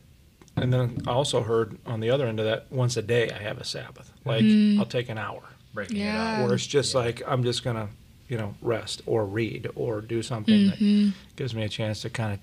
[0.56, 3.38] and then I also heard on the other end of that, once a day I
[3.38, 4.12] have a Sabbath.
[4.24, 4.80] Like mm-hmm.
[4.80, 6.38] I'll take an hour, Breaking Yeah.
[6.38, 6.46] it up.
[6.46, 7.88] where it's just like I'm just gonna,
[8.28, 11.10] you know, rest or read or do something that mm-hmm.
[11.36, 12.40] gives me a chance to kind of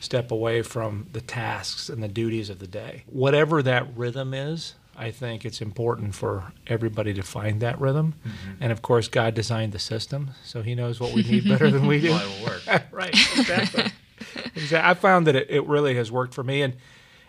[0.00, 3.04] step away from the tasks and the duties of the day.
[3.06, 8.14] Whatever that rhythm is, I think it's important for everybody to find that rhythm.
[8.26, 8.62] Mm-hmm.
[8.62, 11.86] And of course, God designed the system, so He knows what we need better than
[11.86, 12.10] we do.
[12.10, 12.82] Well, it will work.
[12.92, 13.84] right, exactly.
[14.54, 14.90] exactly.
[14.90, 16.74] I found that it, it really has worked for me, and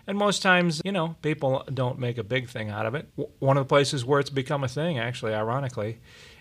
[0.08, 3.10] and most times, you know, people don't make a big thing out of it.
[3.18, 5.98] W- One of the places where it's become a thing, actually, ironically,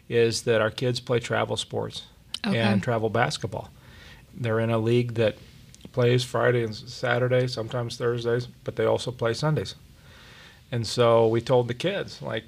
[0.09, 2.05] is that our kids play travel sports
[2.47, 2.57] Okay.
[2.57, 3.71] and travel basketball.
[4.33, 5.37] They're in a league that
[5.91, 9.75] plays Friday and Saturday, sometimes Thursdays, but they also play Sundays.
[10.73, 12.45] And so we told the kids, like,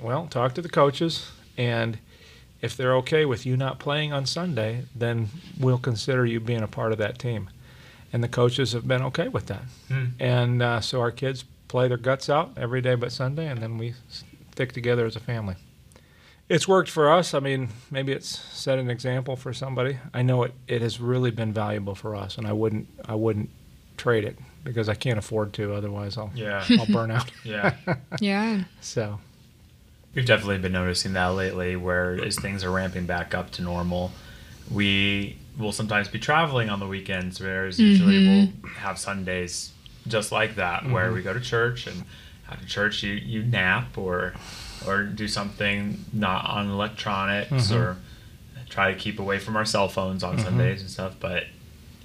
[0.00, 1.98] well, talk to the coaches, and
[2.60, 6.68] if they're okay with you not playing on Sunday, then we'll consider you being a
[6.68, 7.50] part of that team.
[8.12, 9.64] And the coaches have been okay with that.
[9.88, 10.04] Hmm.
[10.20, 13.78] And uh, so our kids play their guts out every day but Sunday, and then
[13.78, 13.94] we
[14.52, 15.56] stick together as a family.
[16.48, 17.34] It's worked for us.
[17.34, 19.98] I mean, maybe it's set an example for somebody.
[20.12, 23.50] I know it, it has really been valuable for us, and I wouldn't I wouldn't
[23.96, 25.74] trade it because I can't afford to.
[25.74, 26.64] Otherwise, I'll Yeah.
[26.70, 27.30] I'll burn out.
[27.44, 27.74] Yeah.
[28.20, 28.64] Yeah.
[28.80, 29.20] So
[30.14, 34.12] We've definitely been noticing that lately, where as things are ramping back up to normal,
[34.70, 38.62] we will sometimes be traveling on the weekends, whereas usually mm-hmm.
[38.62, 39.72] we'll have Sundays
[40.06, 41.14] just like that, where mm-hmm.
[41.14, 42.04] we go to church and
[42.48, 44.34] after church you, you nap or
[44.86, 47.74] or do something not on electronics mm-hmm.
[47.74, 47.96] or
[48.68, 51.16] try to keep away from our cell phones on Sundays and stuff.
[51.18, 51.44] But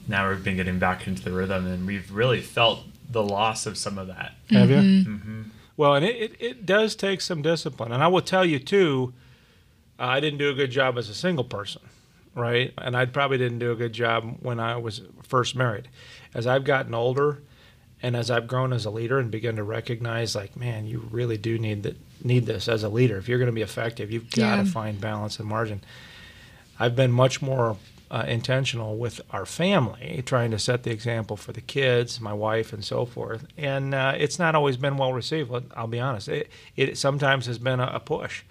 [0.10, 3.78] now we've been getting back into the rhythm, and we've really felt the loss of
[3.78, 4.34] some of that.
[4.50, 4.82] have you?
[4.82, 5.44] hmm
[5.78, 7.92] Well, and it, it, it does take some discipline.
[7.94, 9.14] And I will tell you, too,
[10.00, 11.82] uh, I didn't do a good job as a single person,
[12.36, 12.74] right?
[12.78, 15.88] And I probably didn't do a good job when I was first married.
[16.34, 17.42] As I've gotten older
[18.02, 21.38] and as I've grown as a leader and begun to recognize, like, man, you really
[21.38, 23.18] do need, that, need this as a leader.
[23.18, 24.70] If you're going to be effective, you've got to Yeah.
[24.72, 25.82] find balance and margin.
[26.80, 27.76] I've been much more
[28.12, 32.74] uh, intentional with our family, trying to set the example for the kids, my wife,
[32.74, 33.46] and so forth.
[33.58, 35.50] And uh, it's not always been well received.
[35.52, 36.28] let- I'll be honest.
[36.28, 38.44] It, it sometimes has been a, a push,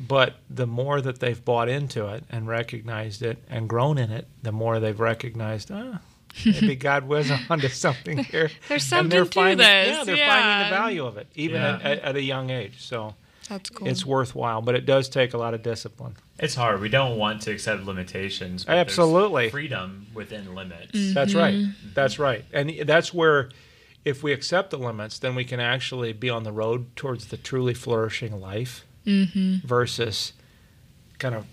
[0.00, 4.26] but the more that they've bought into it and recognized it and grown in it,
[4.42, 5.70] the more they've recognized.
[5.72, 6.00] Ah,
[6.44, 8.50] maybe God was onto something here.
[8.68, 10.40] There's And they're something to finding, this, Yeah, they're yeah.
[10.42, 11.74] finding the value of it, even Yeah.
[11.74, 12.82] at, at, at a young age.
[12.86, 13.14] So
[13.52, 13.86] That's cool.
[13.86, 16.16] it's worthwhile, but it does take a lot of discipline.
[16.38, 16.80] It's hard.
[16.80, 18.64] We don't want to accept limitations.
[18.64, 19.50] but Absolutely.
[19.50, 20.92] freedom within limits.
[20.92, 21.12] Mm-hmm.
[21.12, 21.54] That's right.
[21.54, 21.88] Mm-hmm.
[21.92, 22.44] That's right.
[22.52, 23.50] And that's where,
[24.06, 27.36] if we accept the limits, then we can actually be on the road towards the
[27.36, 29.66] truly flourishing life mm-hmm.
[29.66, 30.32] versus
[31.18, 31.44] kind of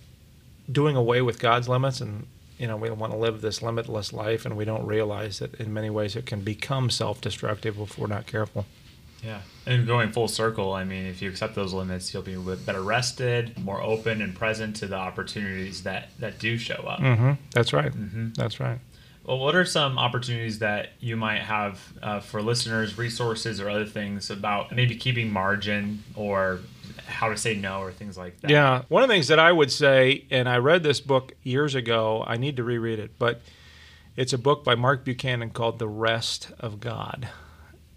[0.71, 1.99] doing away with God's limits.
[1.99, 5.55] And, you know, we want to live this limitless life, and we don't realize that
[5.55, 8.65] in many ways it can become self destructive if we're not careful.
[9.23, 9.41] Yeah.
[9.65, 13.57] And going full circle, I mean, if you accept those limits, you'll be better rested,
[13.63, 16.99] more open and present to the opportunities that, that do show up.
[16.99, 17.31] Mm-hmm.
[17.51, 17.91] That's right.
[17.91, 18.35] Mhm.
[18.35, 18.79] That's right.
[19.25, 23.85] Well, what are some opportunities that you might have uh, for listeners, resources, or other
[23.85, 26.61] things about maybe keeping margin or
[27.05, 28.49] how to say no or things like that?
[28.49, 28.83] Yeah.
[28.87, 32.23] One of the things that I would say, and I read this book years ago,
[32.25, 33.41] I need to reread it, but
[34.15, 37.29] it's a book by Mark Buchanan called The Rest of God.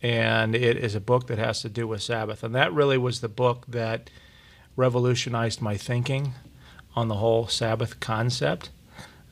[0.03, 2.43] And it is a book that has to do with Sabbath.
[2.43, 4.11] And that really was the book that
[4.75, 6.35] revolutionized my thinking
[6.97, 8.71] on the whole Sabbath concept.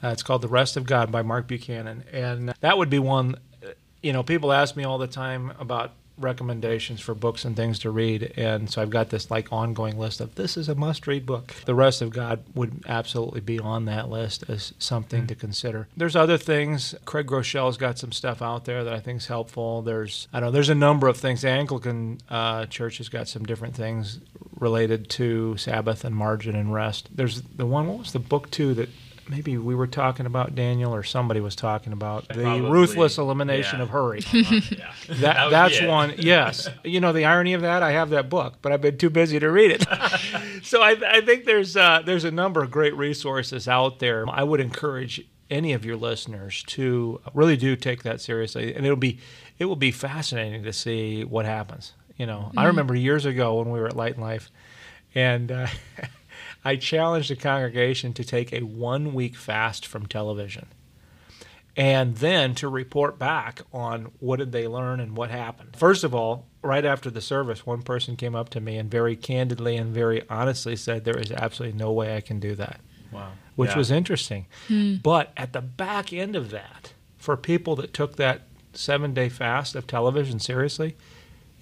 [0.03, 2.05] Uh, it's called The Rest of God by Mark Buchanan.
[2.13, 5.93] And that would be one, uh, you know, people ask me all the time about
[6.21, 8.33] recommendations for books and things to read.
[8.37, 11.55] And so I've got this like ongoing list of this is a must read book.
[11.65, 15.89] The Rest of God would absolutely be on that list as something to consider.
[15.97, 16.95] There's other things.
[17.05, 19.83] Craig Groeschel's got some stuff out there that I think is helpful.
[19.83, 21.43] There's, I don't know, there's a number of things.
[21.43, 24.21] The Anglican uh, Church has got some different things
[24.59, 27.09] related to Sabbath and margin and rest.
[27.15, 28.89] There's the one, what was the book too that
[29.31, 32.29] maybe we were talking about, Daniel, or somebody was talking about?
[32.29, 33.83] The Probably, ruthless elimination yeah.
[33.85, 34.19] of hurry.
[34.19, 34.93] Uh, yeah.
[35.09, 36.15] That, That that's one.
[36.19, 37.83] Yes, you know the irony of that.
[37.83, 39.87] I have that book, but I've been too busy to read it.
[40.65, 44.25] so I, I think there's uh, there's a number of great resources out there.
[44.29, 48.97] I would encourage any of your listeners to really do take that seriously, and it'll
[48.97, 49.19] be
[49.59, 51.93] it will be fascinating to see what happens.
[52.17, 54.51] You know, I remember years ago when we were at Light and Life,
[55.15, 55.69] and uh,
[56.65, 60.67] I challenged the congregation to take a one week fast from television
[61.77, 65.77] and then to report back on what did they learn and what happened.
[65.77, 69.17] First of all, right after the service, one person came up to me and very
[69.17, 72.81] candidly and very honestly said, There is absolutely no way I can do that,
[73.13, 73.33] Wow.
[73.57, 73.79] which Yeah.
[73.79, 74.47] was interesting.
[74.69, 74.97] Hmm.
[74.97, 78.43] But at the back end of that, for people that took that
[78.75, 80.97] seven day fast of television seriously,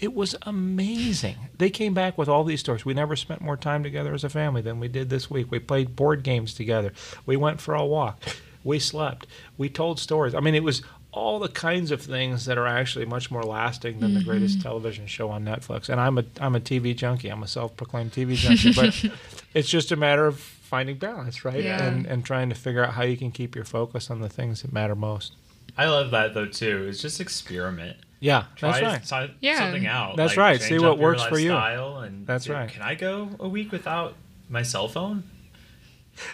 [0.01, 1.37] it was amazing.
[1.59, 2.85] They came back with all these stories.
[2.85, 5.51] We never spent more time together as a family than we did this week.
[5.51, 6.93] We played board games together.
[7.27, 8.23] We went for a walk.
[8.65, 9.27] We slept.
[9.57, 10.35] We told stories.
[10.35, 14.01] I mean, it was all the kinds of things that are actually much more lasting
[14.01, 14.69] than the greatest mm-hmm.
[14.69, 15.89] television show on Netflix.
[15.89, 17.29] And I'm a I'm a TV junkie.
[17.29, 19.19] I'm a self-proclaimed TV junkie, but
[19.55, 21.65] it's just a matter of finding balance, right?
[21.65, 21.83] Yeah.
[21.83, 24.63] And and trying to figure out how you can keep your focus on the things
[24.63, 25.35] that matter most.
[25.77, 26.87] I love that though too.
[26.89, 27.97] It's just experiment.
[28.21, 29.29] Yeah, Try that's right.
[29.29, 29.59] si- Yeah.
[29.59, 30.17] something out.
[30.17, 30.61] That's like, right.
[30.63, 31.53] See what works for you.
[31.53, 32.69] lifestyle And That's say, right.
[32.69, 34.15] Can I go a week without
[34.49, 35.23] my cell phone?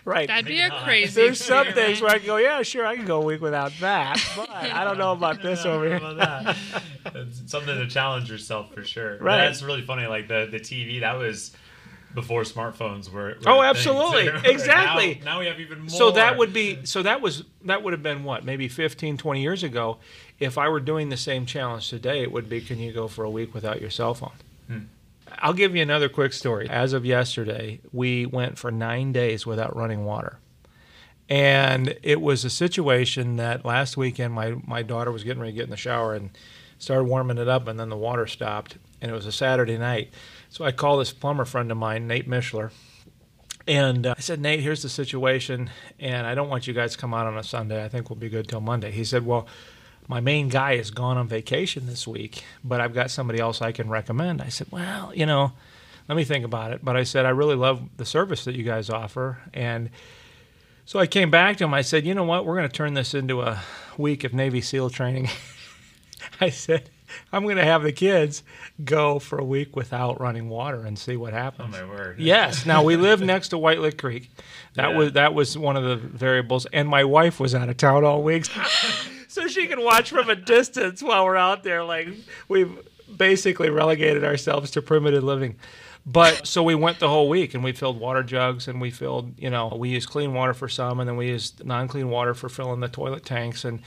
[0.07, 0.29] right.
[0.29, 0.85] That'd be a not.
[0.85, 1.21] crazy.
[1.21, 3.73] There's some things where I can go, yeah, sure, I can go a week without
[3.81, 5.97] that, but I don't know about this over here.
[5.97, 6.57] About that?
[7.15, 9.19] It's something to challenge yourself for sure.
[9.19, 9.45] Right.
[9.45, 10.07] That's really funny.
[10.07, 11.55] Like the the TV that was
[12.15, 13.23] before smartphones were.
[13.23, 14.25] were Oh, a thing, absolutely.
[14.27, 14.39] too.
[14.51, 15.21] Exactly.
[15.25, 15.89] Now, now we have even more.
[15.91, 19.43] So that would be so that was that would have been what maybe 15 20
[19.43, 19.99] years ago
[20.39, 23.25] if I were doing the same challenge today it would be can you go for
[23.25, 24.33] a week without your cell phone?
[25.39, 26.69] I'll give you another quick story.
[26.69, 30.39] As of yesterday we went for 9 days without running water.
[31.29, 35.57] And it was a situation that last weekend my my daughter was getting ready to
[35.57, 36.31] get in the shower and
[36.79, 40.13] started warming it up and then the water stopped and it was a Saturday night.
[40.51, 42.71] So I called this plumber friend of mine Nate Mishler
[43.67, 46.99] and uh, I said, Nate, here's the situation, and I don't want you guys to
[46.99, 47.83] come out on a Sunday.
[47.83, 48.91] I think we'll be good till Monday.
[48.91, 49.47] He said, Well,
[50.09, 53.73] my main guy is gone on vacation this week, but I've got somebody else I
[53.73, 54.43] can recommend.
[54.43, 55.53] I said, Well, you know,
[56.09, 56.85] let me think about it.
[56.85, 59.39] But I said, I really love the service that you guys offer.
[59.55, 59.91] And
[60.85, 61.73] so I came back to him.
[61.73, 62.45] I said, You know what?
[62.45, 63.63] We're going to turn this into a
[63.97, 65.29] week of Navy SEAL training.
[66.41, 66.91] I said,
[67.33, 68.43] I'm going to have the kids
[68.85, 71.75] go for a week without running water and see what happens.
[71.79, 72.19] Oh my word.
[72.19, 72.67] Yes.
[72.67, 74.31] Now we live next to White Lick Creek.
[74.75, 74.97] That Yeah.
[74.99, 78.23] was that was one of the variables, and my wife was out of town all
[78.23, 78.47] week,
[79.35, 81.83] so she can watch from a distance while we're out there.
[81.83, 82.07] Like
[82.47, 82.79] we've
[83.15, 85.57] basically relegated ourselves to primitive living.
[86.07, 89.39] But so we went the whole week, and we filled water jugs, and we filled,
[89.39, 92.51] you know, we used clean water for some, and then we used non-clean water for
[92.51, 93.81] filling the toilet tanks, and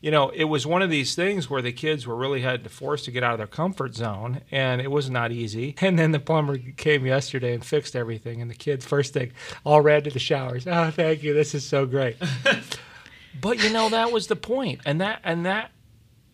[0.00, 2.70] you know, it was one of these things where the kids were really had to
[2.70, 5.74] force to get out of their comfort zone, and it was not easy.
[5.80, 9.32] And then the plumber came yesterday and fixed everything, and the kids first thing
[9.64, 10.66] all ran to the showers.
[10.66, 12.16] Oh, thank you, this is so great.
[13.40, 15.70] but you know, that was the point, and that and that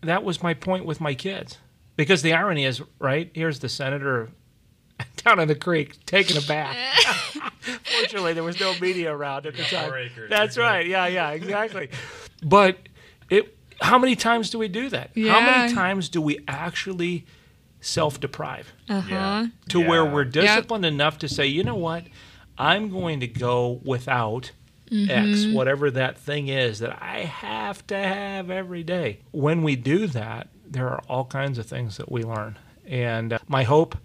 [0.01, 1.57] that was my point with my kids,
[1.95, 3.29] because the irony is, right?
[3.33, 4.29] Here's the senator
[5.17, 6.75] down in the creek taking a bath.
[7.99, 9.89] Fortunately, there was no media around at the got time.
[9.89, 10.29] four acres.
[10.29, 10.87] That's You're right.
[10.87, 11.89] Yeah, yeah, exactly.
[12.43, 12.77] But
[13.29, 13.57] it.
[13.81, 15.09] How many times do we do that?
[15.15, 15.33] Yeah.
[15.33, 17.25] How many times do we actually
[17.79, 19.07] self-deprive Uh huh.
[19.09, 19.47] Yeah.
[19.69, 22.03] to where we're disciplined enough to say, you know what,
[22.59, 24.51] I'm going to go without
[24.91, 29.19] X, whatever that thing is that I have to have every day.
[29.31, 32.57] When we do that, there are all kinds of things that we learn.
[32.85, 33.97] And uh, my hope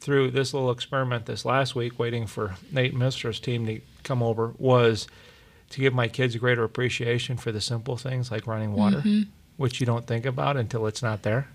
[0.00, 4.54] through this little experiment this last week, waiting for Nate Mishler's team to come over,
[4.58, 5.06] was
[5.70, 9.02] to give my kids a greater appreciation for the simple things like running water,
[9.56, 11.48] which you don't think about until it's not there.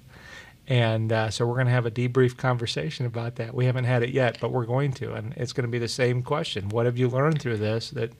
[0.68, 3.54] And uh, so we're going to have a debrief conversation about that.
[3.54, 5.14] We haven't had it yet, but we're going to.
[5.14, 8.12] And it's going to be the same question What have you learned through this that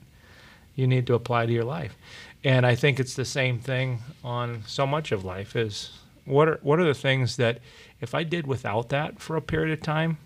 [0.76, 1.96] you need to apply to your life?
[2.44, 5.92] And I think it's the same thing on so much of life is
[6.26, 7.60] what are, what are the things that
[8.02, 10.18] if I did without that for a period of time,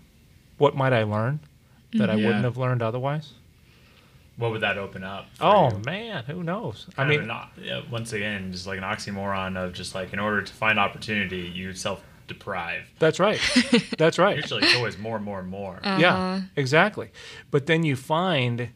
[0.58, 1.40] what might I learn
[1.94, 2.24] that I mm-hmm.
[2.26, 3.34] wouldn't have learned otherwise?
[4.36, 5.26] What would that open up?
[5.34, 5.82] for Oh, you?
[5.84, 6.86] man, who knows?
[6.96, 10.18] I Kind of mean, an once again, just like an oxymoron of just like in
[10.20, 12.88] order to find opportunity, you self deprive.
[12.98, 13.40] that's right.
[13.98, 14.36] That's right.
[14.36, 15.80] Usually, it's always more, and more, and more.
[15.82, 15.98] Uh-huh.
[15.98, 17.10] Yeah, exactly.
[17.50, 18.68] But then you find,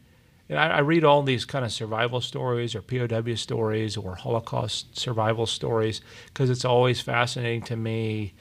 [0.53, 4.99] and I, I read all these kind of survival stories or POW stories or Holocaust
[4.99, 8.35] survival stories because it's always fascinating to me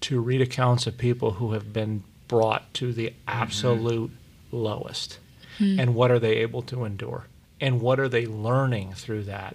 [0.00, 3.18] to read accounts of people who have been brought to the mm-hmm.
[3.26, 4.10] absolute
[4.50, 5.18] lowest.
[5.58, 5.78] Hmm.
[5.78, 7.26] And what are they able to endure?
[7.60, 9.54] And what are they learning through that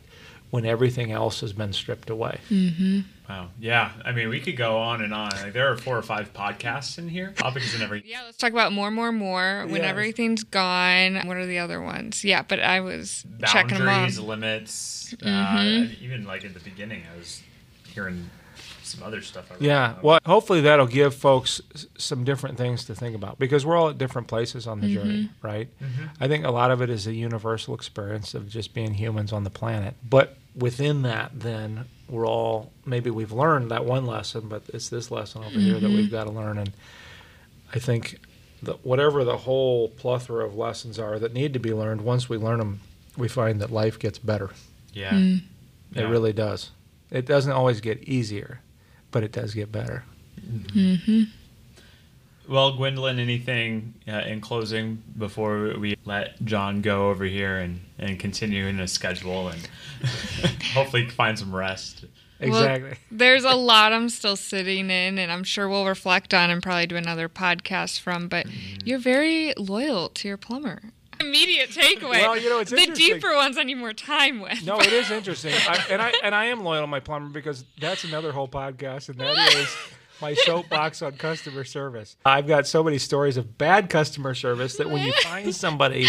[0.52, 2.40] when everything else has been stripped away?
[2.52, 3.00] Mm-hmm.
[3.30, 3.50] Wow.
[3.60, 3.92] Yeah.
[4.06, 5.32] I mean, we could go on and on.
[5.32, 7.32] Like, there are four or five podcasts in here.
[7.36, 8.04] Topics in every.
[8.06, 9.64] Yeah, let's talk about more, more, more.
[9.66, 9.90] When Yes.
[9.90, 12.24] everything's gone, what are the other ones?
[12.24, 14.26] Yeah, but I was checking them Boundaries, off.
[14.26, 15.14] limits.
[15.22, 16.04] Uh, Mm-hmm.
[16.04, 17.42] even like at the beginning, I was
[17.94, 18.30] hearing
[18.84, 19.46] some other stuff.
[19.52, 20.00] I wrote Yeah, down.
[20.04, 21.62] well, hopefully that'll give folks
[21.98, 25.30] some different things to think about because we're all at different places on the journey,
[25.42, 25.68] right?
[26.22, 29.44] I think a lot of it is a universal experience of just being humans on
[29.44, 29.96] the planet.
[30.10, 35.12] But within that, then we're all maybe we've learned that one lesson, but it's this
[35.12, 36.58] lesson over here that we've got to learn.
[36.58, 36.72] And
[37.74, 38.20] I think
[38.64, 42.38] that whatever the whole plethora of lessons are that need to be learned, once we
[42.38, 42.80] learn them,
[43.18, 44.50] we find that life gets better.
[44.94, 45.12] Yeah.
[45.12, 45.38] Mm.
[45.94, 46.10] It Yeah.
[46.10, 46.72] really does.
[47.12, 48.62] It doesn't always get easier,
[49.12, 50.04] but it does get better.
[52.48, 58.20] Well, Gwendolyn, anything uh, in closing before we let John go over here and, and
[58.20, 59.68] continue in his schedule and
[60.74, 62.06] hopefully find some rest?
[62.40, 62.98] Well, Exactly.
[63.12, 66.86] there's a lot I'm still sitting in, and I'm sure we'll reflect on and probably
[66.86, 68.28] do another podcast from.
[68.28, 68.86] But Mm-hmm.
[68.86, 70.80] you're very loyal to your plumber.
[71.20, 72.12] Immediate takeaway.
[72.22, 74.64] Well, you know, it's the deeper ones I need more time with.
[74.64, 77.66] No, it is interesting, I, and I and I am loyal to my plumber because
[77.80, 79.76] that's another whole podcast, and that is
[80.22, 82.16] my soapbox on customer service.
[82.26, 86.08] I've got so many stories of bad customer service that when you find somebody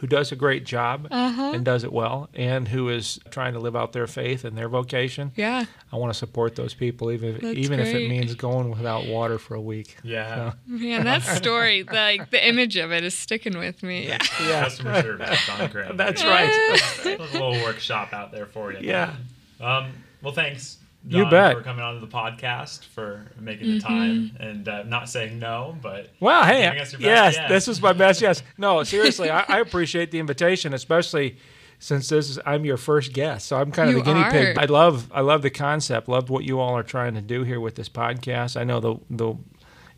[0.00, 1.52] who does a great job Uh-huh.
[1.54, 4.68] and does it well, and who is trying to live out their faith and their
[4.68, 5.32] vocation.
[5.36, 5.64] Yeah.
[5.90, 9.38] I want to support those people, even That's even if it means going without water
[9.38, 9.96] for a week.
[10.04, 10.52] Yeah.
[10.66, 14.08] Man, that story, like the image of it is sticking with me.
[14.08, 14.18] Yeah.
[14.18, 15.96] Customer service, John Graham.
[15.96, 16.76] That's right.
[17.06, 17.24] you go.
[17.24, 18.80] a little workshop out there for you.
[18.82, 19.14] Yeah.
[19.62, 20.76] Um, well, thanks.
[21.08, 21.56] You John, bet.
[21.56, 25.76] for coming on to the podcast, for making the time, and uh, not saying no,
[25.80, 27.48] but Well, hey, Giving us your best yes, yes.
[27.50, 28.42] this was my best yes.
[28.58, 31.36] No, seriously, I, I appreciate the invitation, especially
[31.78, 34.58] since this is I'm your first guest, so I'm kind of You the guinea pig.
[34.58, 36.08] I love I love the concept.
[36.08, 38.56] Loved what you all are trying to do here with this podcast.
[38.56, 39.34] I know the the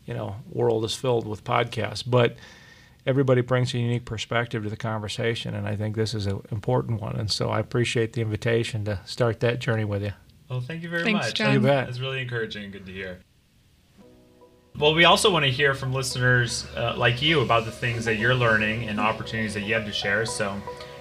[0.05, 2.35] you know world is filled with podcasts, but
[3.05, 7.01] everybody brings a unique perspective to the conversation, and I think this is an important
[7.01, 7.15] one.
[7.15, 10.13] And so I appreciate the invitation to start that journey with you.
[10.49, 11.35] Well, thank you very Thanks, much.
[11.35, 11.53] John.
[11.53, 11.85] You bet.
[11.85, 13.19] That's really encouraging and good to hear.
[14.77, 18.15] Well, we also want to hear from listeners uh, like you about the things that
[18.15, 20.25] you're learning and opportunities that you have to share.
[20.25, 20.59] So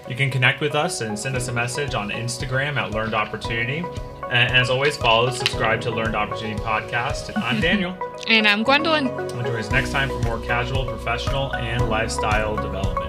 [0.09, 3.85] you can connect with us and send us a message on Instagram at Learned Opportunity.
[4.31, 7.33] And as always, follow, subscribe to Learned Opportunity Podcast.
[7.37, 7.97] I'm Daniel.
[8.27, 9.07] And I'm Gwendolyn.
[9.07, 13.08] And join us next time for more casual, professional, and lifestyle development.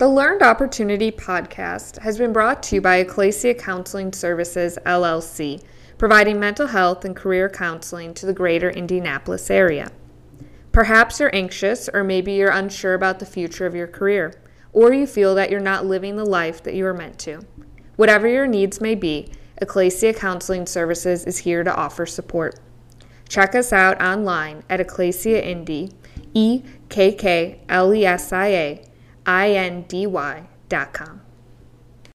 [0.00, 5.62] The Learned Opportunity podcast has been brought to you by Ekklesia Counseling Services, LLC,
[5.98, 9.92] providing mental health and career counseling to the greater Indianapolis area.
[10.72, 14.40] Perhaps you're anxious, or maybe you're unsure about the future of your career,
[14.72, 17.42] or you feel that you're not living the life that you are meant to.
[17.96, 19.30] Whatever your needs may be,
[19.60, 22.58] Ekklesia Counseling Services is here to offer support.
[23.28, 25.92] Check us out online at Ekklesia Indy,
[26.32, 28.89] E K K L E S I A
[29.26, 31.19] I N D Y dot com.